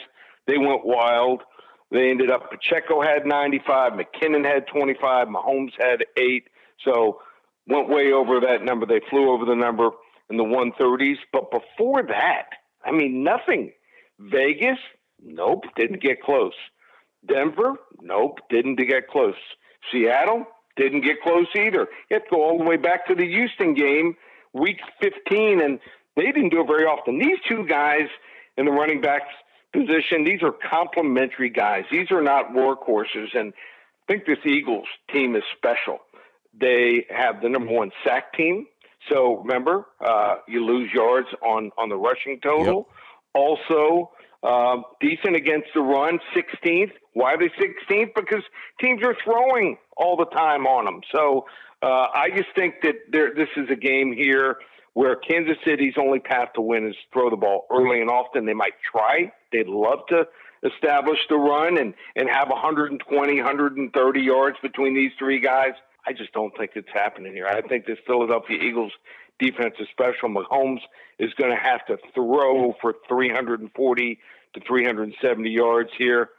they 0.47 0.59
went 0.59 0.85
wild. 0.85 1.43
They 1.91 2.11
ended 2.11 2.31
up, 2.31 2.51
Pacheco 2.51 3.01
had 3.01 3.27
95, 3.27 3.93
McKinnon 3.93 4.45
had 4.45 4.67
25, 4.67 5.29
Mahomes 5.29 5.73
had 5.79 6.05
eight. 6.17 6.49
So 6.85 7.21
went 7.67 7.89
way 7.89 8.13
over 8.13 8.41
that 8.41 8.63
number. 8.65 8.87
They 8.87 9.01
flew 9.09 9.31
over 9.31 9.45
the 9.45 9.55
number 9.55 9.91
in 10.31 10.37
the 10.37 10.45
130s. 10.45 11.17
But 11.33 11.51
before 11.51 12.03
that, 12.05 12.51
I 12.87 12.93
mean, 12.93 13.25
nothing. 13.25 13.73
Vegas, 14.19 14.79
nope, 15.23 15.65
didn't 15.77 16.01
get 16.01 16.23
close. 16.23 16.55
Denver, 17.27 17.75
nope, 18.01 18.39
didn't 18.49 18.77
get 18.77 19.09
close. 19.09 19.35
Seattle, 19.91 20.47
didn't 20.77 21.03
get 21.03 21.21
close 21.23 21.47
either. 21.57 21.89
You 22.11 22.15
have 22.15 22.25
to 22.25 22.31
go 22.31 22.43
all 22.43 22.59
the 22.59 22.65
way 22.65 22.77
back 22.77 23.07
to 23.09 23.15
the 23.15 23.27
Houston 23.27 23.75
game, 23.75 24.17
week 24.53 24.79
15, 25.01 25.61
and 25.61 25.81
they 26.17 26.27
didn't 26.27 26.51
do 26.51 26.61
it 26.61 26.67
very 26.67 26.85
often. 26.85 27.19
These 27.19 27.39
two 27.49 27.67
guys 27.67 28.09
in 28.57 28.67
the 28.67 28.73
running 28.73 29.01
backs 29.01 29.33
position, 29.73 30.25
these 30.25 30.43
are 30.43 30.53
complementary 30.53 31.51
guys. 31.51 31.85
These 31.91 32.11
are 32.11 32.23
not 32.23 32.53
workhorses, 32.53 33.35
and 33.35 33.53
I 34.09 34.13
think 34.13 34.27
this 34.27 34.39
Eagles 34.47 34.87
team 35.13 35.35
is 35.35 35.43
special. 35.57 35.99
They 36.59 37.07
have 37.11 37.43
the 37.43 37.49
number 37.49 37.73
one 37.73 37.91
sack 38.05 38.33
team. 38.33 38.67
So 39.11 39.39
remember, 39.39 39.87
uh, 40.05 40.37
you 40.49 40.65
lose 40.65 40.91
yards 40.93 41.29
on 41.43 41.71
on 41.79 41.89
the 41.89 41.97
rushing 41.97 42.41
total. 42.43 42.89
Yep. 42.89 42.97
Also, 43.35 44.11
uh, 44.43 44.83
decent 45.01 45.37
against 45.37 45.69
the 45.75 45.81
run, 45.81 46.19
16th. 46.35 46.93
Why 47.13 47.35
are 47.35 47.39
they 47.39 47.51
16th? 47.51 48.15
Because 48.15 48.43
teams 48.81 49.03
are 49.05 49.17
throwing 49.25 49.77
all 49.97 50.17
the 50.17 50.27
time 50.27 50.67
on 50.67 50.85
them. 50.85 51.01
So 51.15 51.47
uh, 51.83 52.07
I 52.15 52.31
just 52.35 52.49
think 52.55 52.77
that 52.83 52.95
there, 53.11 53.35
this 53.35 53.49
is 53.57 53.69
a 53.71 53.77
game 53.77 54.13
here 54.13 54.57
where 54.95 55.17
Kansas 55.17 55.57
City's 55.65 55.95
only 55.99 56.21
path 56.21 56.51
to 56.55 56.63
win 56.63 56.87
is 56.87 56.95
throw 57.13 57.29
the 57.29 57.37
ball 57.37 57.67
early 57.71 58.01
and 58.01 58.09
often. 58.09 58.47
They 58.47 58.55
might 58.55 58.75
try. 58.91 59.33
They'd 59.53 59.69
love 59.69 60.01
to 60.09 60.27
establish 60.65 61.19
the 61.29 61.37
run 61.37 61.79
and, 61.79 61.93
and 62.17 62.29
have 62.31 62.49
120, 62.49 63.37
130 63.37 64.21
yards 64.21 64.57
between 64.63 64.95
these 64.95 65.13
three 65.19 65.41
guys. 65.41 65.73
I 66.07 66.13
just 66.13 66.33
don't 66.33 66.57
think 66.57 66.73
it's 66.75 66.89
happening 66.93 67.33
here. 67.33 67.47
I 67.47 67.63
think 67.63 67.87
this 67.87 67.99
Philadelphia 68.07 68.59
Eagles 68.63 68.93
defense 69.39 69.75
is 69.81 69.89
special. 69.91 70.29
Mahomes 70.29 70.81
is 71.19 71.35
going 71.35 71.51
to 71.51 71.63
have 71.63 71.85
to 71.87 71.99
throw 72.15 72.75
for 72.81 72.95
340 73.09 74.19
to 74.55 74.61
370 74.61 75.51
yards 75.51 75.91
here. 75.99 76.31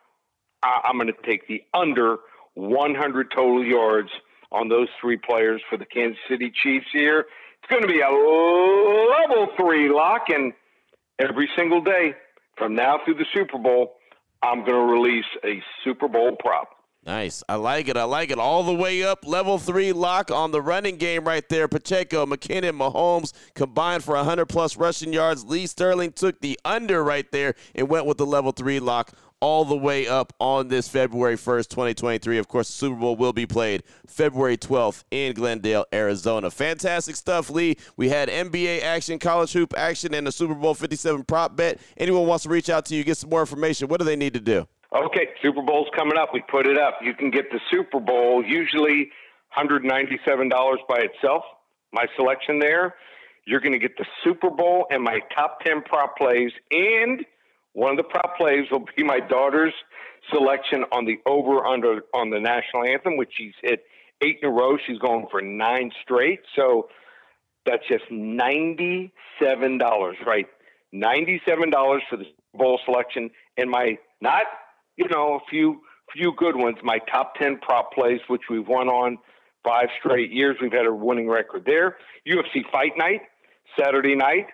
I'm 0.64 0.98
going 0.98 1.08
to 1.08 1.28
take 1.28 1.48
the 1.48 1.64
under 1.74 2.18
100 2.56 3.32
total 3.32 3.64
yards 3.64 4.10
on 4.52 4.70
those 4.70 4.88
three 5.02 5.18
players 5.18 5.62
for 5.70 5.78
the 5.78 5.86
Kansas 5.86 6.20
City 6.30 6.52
Chiefs 6.64 6.88
here. 6.92 7.26
It's 7.62 7.70
going 7.70 7.82
to 7.82 7.88
be 7.88 8.02
a 8.02 8.10
level 8.10 9.50
three 9.58 9.90
lock, 9.90 10.30
and 10.30 10.54
every 11.20 11.50
single 11.56 11.82
day 11.82 12.16
from 12.58 12.74
now 12.74 13.00
through 13.04 13.16
the 13.16 13.26
Super 13.34 13.58
Bowl, 13.58 13.98
I'm 14.42 14.60
going 14.64 14.88
to 14.88 14.94
release 14.94 15.26
a 15.44 15.62
Super 15.84 16.08
Bowl 16.08 16.36
prop. 16.40 16.70
Nice. 17.08 17.42
I 17.48 17.56
like 17.56 17.88
it. 17.88 17.96
I 17.96 18.04
like 18.04 18.32
it. 18.32 18.38
All 18.38 18.64
the 18.64 18.74
way 18.74 19.02
up. 19.02 19.26
Level 19.26 19.58
three 19.58 19.94
lock 19.94 20.30
on 20.30 20.52
the 20.52 20.62
running 20.62 20.98
game 20.98 21.24
right 21.24 21.48
there. 21.48 21.70
Pacheco, 21.70 22.26
McKinnon, 22.26 22.78
Mahomes 22.78 23.32
combined 23.56 24.04
for 24.04 24.16
100 24.16 24.48
plus 24.48 24.76
rushing 24.76 25.14
yards. 25.14 25.46
Lee 25.46 25.68
Sterling 25.68 26.12
took 26.12 26.42
the 26.42 26.60
under 26.66 27.02
right 27.02 27.32
there 27.32 27.56
and 27.76 27.88
went 27.88 28.06
with 28.06 28.18
the 28.18 28.26
level 28.26 28.52
three 28.52 28.82
lock 28.82 29.14
all 29.40 29.64
the 29.64 29.78
way 29.78 30.06
up 30.06 30.34
on 30.42 30.68
this 30.68 30.90
February 30.90 31.38
1st, 31.38 31.70
2023. 31.70 32.40
Of 32.40 32.50
course, 32.50 32.68
the 32.68 32.74
Super 32.74 33.00
Bowl 33.00 33.16
will 33.16 33.32
be 33.32 33.46
played 33.46 33.84
February 34.06 34.58
12th 34.58 35.06
in 35.10 35.34
Glendale, 35.34 35.86
Arizona. 35.94 36.52
Fantastic 36.52 37.16
stuff, 37.16 37.50
Lee. 37.50 37.78
We 37.96 38.10
had 38.10 38.28
NBA 38.28 38.82
action, 38.82 39.18
college 39.18 39.54
hoop 39.54 39.74
action, 39.78 40.14
and 40.14 40.28
the 40.28 40.32
Super 40.34 40.56
Bowl 40.56 40.74
57 40.74 41.24
prop 41.24 41.56
bet. 41.56 41.80
Anyone 41.96 42.28
wants 42.28 42.44
to 42.44 42.50
reach 42.50 42.70
out 42.70 42.86
to 42.88 42.96
you, 42.96 43.06
get 43.06 43.16
some 43.16 43.30
more 43.30 43.40
information, 43.40 43.88
what 43.88 44.00
do 44.02 44.06
they 44.06 44.18
need 44.18 44.34
to 44.34 44.42
do? 44.42 44.68
Okay, 44.96 45.27
Super 45.41 45.62
Bowl's 45.62 45.89
coming 45.96 46.17
up. 46.17 46.29
We 46.34 46.41
put 46.50 46.65
it 46.65 46.77
up. 46.77 47.00
You 47.01 47.13
can 47.13 47.29
get 47.29 47.51
the 47.51 47.60
Super 47.72 48.00
Bowl, 48.00 48.44
usually 48.46 49.10
$197 49.58 50.50
by 50.88 50.98
itself. 51.00 51.44
My 51.91 52.06
selection 52.15 52.60
there. 52.60 52.96
You're 53.46 53.62
going 53.62 53.74
to 53.74 53.79
get 53.79 53.98
the 53.98 54.06
Super 54.24 54.50
Bowl 54.50 54.88
and 54.89 55.03
my 55.03 55.20
top 55.36 55.60
10 55.65 55.84
prop 55.84 56.17
plays 56.17 56.51
and– 56.72 57.25
one 57.77 57.91
of 57.91 57.98
the 57.98 58.03
prop 58.06 58.38
plays 58.38 58.65
will 58.72 58.86
be 58.98 59.03
my 59.03 59.20
daughter's 59.20 59.74
selection 60.34 60.84
on 60.91 61.06
the 61.06 61.20
over 61.27 61.63
under 61.63 62.01
on 62.12 62.32
the 62.32 62.39
national 62.39 62.86
anthem, 62.86 63.17
which 63.17 63.30
she's 63.38 63.54
hit 63.62 63.84
eight 64.23 64.39
in 64.41 64.50
a 64.50 64.52
row. 64.52 64.78
She's 64.88 64.97
going 64.97 65.28
for 65.30 65.41
nine 65.41 65.91
straight. 66.02 66.39
So 66.56 66.89
that's 67.67 67.88
just 67.88 68.06
$97, 68.12 69.12
right? 70.26 70.47
$97 70.91 72.00
for 72.10 72.17
the 72.17 72.26
bowl 72.56 72.80
selection 72.84 73.30
and 73.58 73.69
my 73.69 74.00
not, 74.21 74.41
you 74.98 75.08
know, 75.10 75.36
a 75.36 75.50
few 75.50 75.82
few 76.14 76.34
good 76.38 76.56
ones, 76.56 76.78
my 76.84 77.00
top 77.12 77.36
10 77.36 77.60
prop 77.60 77.94
plays, 77.94 78.22
which 78.28 78.44
we've 78.50 78.68
won 78.68 78.88
on 78.88 79.18
five 79.64 79.88
straight 80.00 80.32
years. 80.32 80.56
We've 80.62 80.72
had 80.72 80.86
a 80.86 80.94
winning 80.94 81.30
record 81.30 81.64
there. 81.66 81.98
UFC 82.26 82.64
Fight 82.72 82.94
Night, 82.98 83.22
Saturday 83.78 84.16
night 84.16 84.48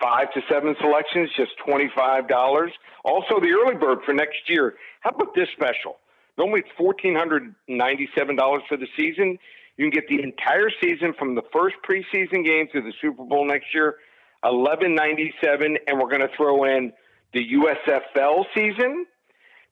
five 0.00 0.32
to 0.34 0.40
seven 0.50 0.74
selections, 0.80 1.30
just 1.36 1.52
$25. 1.66 2.70
Also, 3.04 3.40
the 3.40 3.52
early 3.52 3.76
bird 3.76 3.98
for 4.04 4.12
next 4.12 4.48
year. 4.48 4.74
How 5.00 5.10
about 5.10 5.34
this 5.34 5.48
special? 5.52 5.98
Normally 6.38 6.62
it's 6.66 6.78
$1,497 6.78 8.68
for 8.68 8.76
the 8.76 8.86
season. 8.96 9.38
You 9.76 9.84
can 9.84 9.90
get 9.90 10.08
the 10.08 10.22
entire 10.22 10.70
season 10.82 11.14
from 11.18 11.34
the 11.34 11.42
first 11.52 11.76
preseason 11.88 12.44
game 12.44 12.68
to 12.72 12.80
the 12.80 12.92
Super 13.00 13.24
Bowl 13.24 13.46
next 13.46 13.74
year, 13.74 13.96
$11.97, 14.44 15.76
and 15.86 15.98
we're 15.98 16.08
going 16.08 16.20
to 16.20 16.30
throw 16.36 16.64
in 16.64 16.92
the 17.32 17.52
USFL 17.54 18.44
season, 18.54 19.06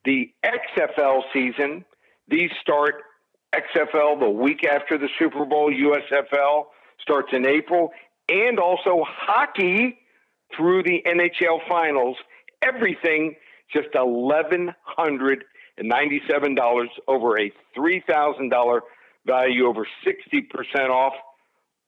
the 0.05 0.33
XFL 0.45 1.23
season. 1.33 1.85
These 2.29 2.51
start 2.61 3.03
XFL 3.55 4.21
the 4.21 4.31
week 4.31 4.64
after 4.64 4.99
the 4.99 5.09
Super 5.19 5.45
Bowl. 5.45 5.73
USFL 5.73 6.67
starts 7.01 7.29
in 7.33 7.47
April, 7.47 7.93
and 8.29 8.59
also 8.59 9.05
hockey 9.07 9.99
through 10.57 10.83
the 10.83 11.03
NHL 11.07 11.61
finals. 11.69 12.17
Everything 12.62 13.37
just 13.73 13.93
$1,197 13.93 16.88
over 17.09 17.38
a 17.38 17.53
$3,000 17.77 18.81
value, 19.27 19.67
over 19.67 19.87
60% 20.07 20.90
off. 20.90 21.14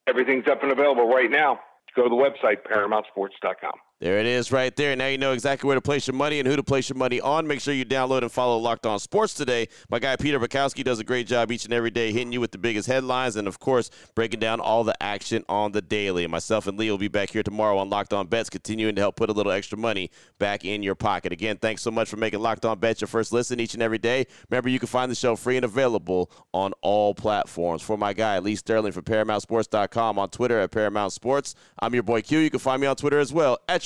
Everything's 0.06 0.48
up 0.48 0.62
and 0.62 0.72
available 0.72 1.06
right 1.08 1.30
now. 1.30 1.60
Go 1.94 2.04
to 2.04 2.08
the 2.08 2.14
website, 2.14 2.62
ParamountSports.com. 2.70 3.72
There 3.98 4.18
it 4.18 4.26
is 4.26 4.52
right 4.52 4.76
there. 4.76 4.94
Now 4.94 5.06
you 5.06 5.16
know 5.16 5.32
exactly 5.32 5.66
where 5.66 5.74
to 5.74 5.80
place 5.80 6.06
your 6.06 6.12
money 6.12 6.38
and 6.38 6.46
who 6.46 6.54
to 6.54 6.62
place 6.62 6.90
your 6.90 6.98
money 6.98 7.18
on. 7.18 7.46
Make 7.46 7.62
sure 7.62 7.72
you 7.72 7.86
download 7.86 8.20
and 8.20 8.30
follow 8.30 8.58
Locked 8.58 8.84
On 8.84 8.98
Sports 8.98 9.32
today. 9.32 9.68
My 9.88 9.98
guy 9.98 10.16
Peter 10.16 10.38
Bukowski 10.38 10.84
does 10.84 10.98
a 10.98 11.04
great 11.04 11.26
job 11.26 11.50
each 11.50 11.64
and 11.64 11.72
every 11.72 11.90
day 11.90 12.12
hitting 12.12 12.30
you 12.30 12.38
with 12.38 12.52
the 12.52 12.58
biggest 12.58 12.88
headlines 12.88 13.36
and, 13.36 13.48
of 13.48 13.58
course, 13.58 13.88
breaking 14.14 14.38
down 14.38 14.60
all 14.60 14.84
the 14.84 15.02
action 15.02 15.46
on 15.48 15.72
the 15.72 15.80
daily. 15.80 16.24
And 16.24 16.30
myself 16.30 16.66
and 16.66 16.78
Lee 16.78 16.90
will 16.90 16.98
be 16.98 17.08
back 17.08 17.30
here 17.30 17.42
tomorrow 17.42 17.78
on 17.78 17.88
Locked 17.88 18.12
On 18.12 18.26
Bets, 18.26 18.50
continuing 18.50 18.94
to 18.96 19.00
help 19.00 19.16
put 19.16 19.30
a 19.30 19.32
little 19.32 19.50
extra 19.50 19.78
money 19.78 20.10
back 20.38 20.66
in 20.66 20.82
your 20.82 20.94
pocket. 20.94 21.32
Again, 21.32 21.56
thanks 21.56 21.80
so 21.80 21.90
much 21.90 22.10
for 22.10 22.18
making 22.18 22.40
Locked 22.40 22.66
On 22.66 22.78
Bets 22.78 23.00
your 23.00 23.08
first 23.08 23.32
listen 23.32 23.60
each 23.60 23.72
and 23.72 23.82
every 23.82 23.96
day. 23.96 24.26
Remember, 24.50 24.68
you 24.68 24.78
can 24.78 24.88
find 24.88 25.10
the 25.10 25.14
show 25.14 25.36
free 25.36 25.56
and 25.56 25.64
available 25.64 26.30
on 26.52 26.74
all 26.82 27.14
platforms. 27.14 27.80
For 27.80 27.96
my 27.96 28.12
guy, 28.12 28.40
Lee 28.40 28.56
Sterling 28.56 28.92
from 28.92 29.04
ParamountSports.com 29.04 30.18
on 30.18 30.28
Twitter 30.28 30.60
at 30.60 30.70
Paramount 30.70 31.14
Sports. 31.14 31.54
I'm 31.78 31.94
your 31.94 32.02
boy 32.02 32.20
Q. 32.20 32.40
You 32.40 32.50
can 32.50 32.60
find 32.60 32.82
me 32.82 32.86
on 32.86 32.96
Twitter 32.96 33.18
as 33.18 33.32
well 33.32 33.58
at 33.70 33.85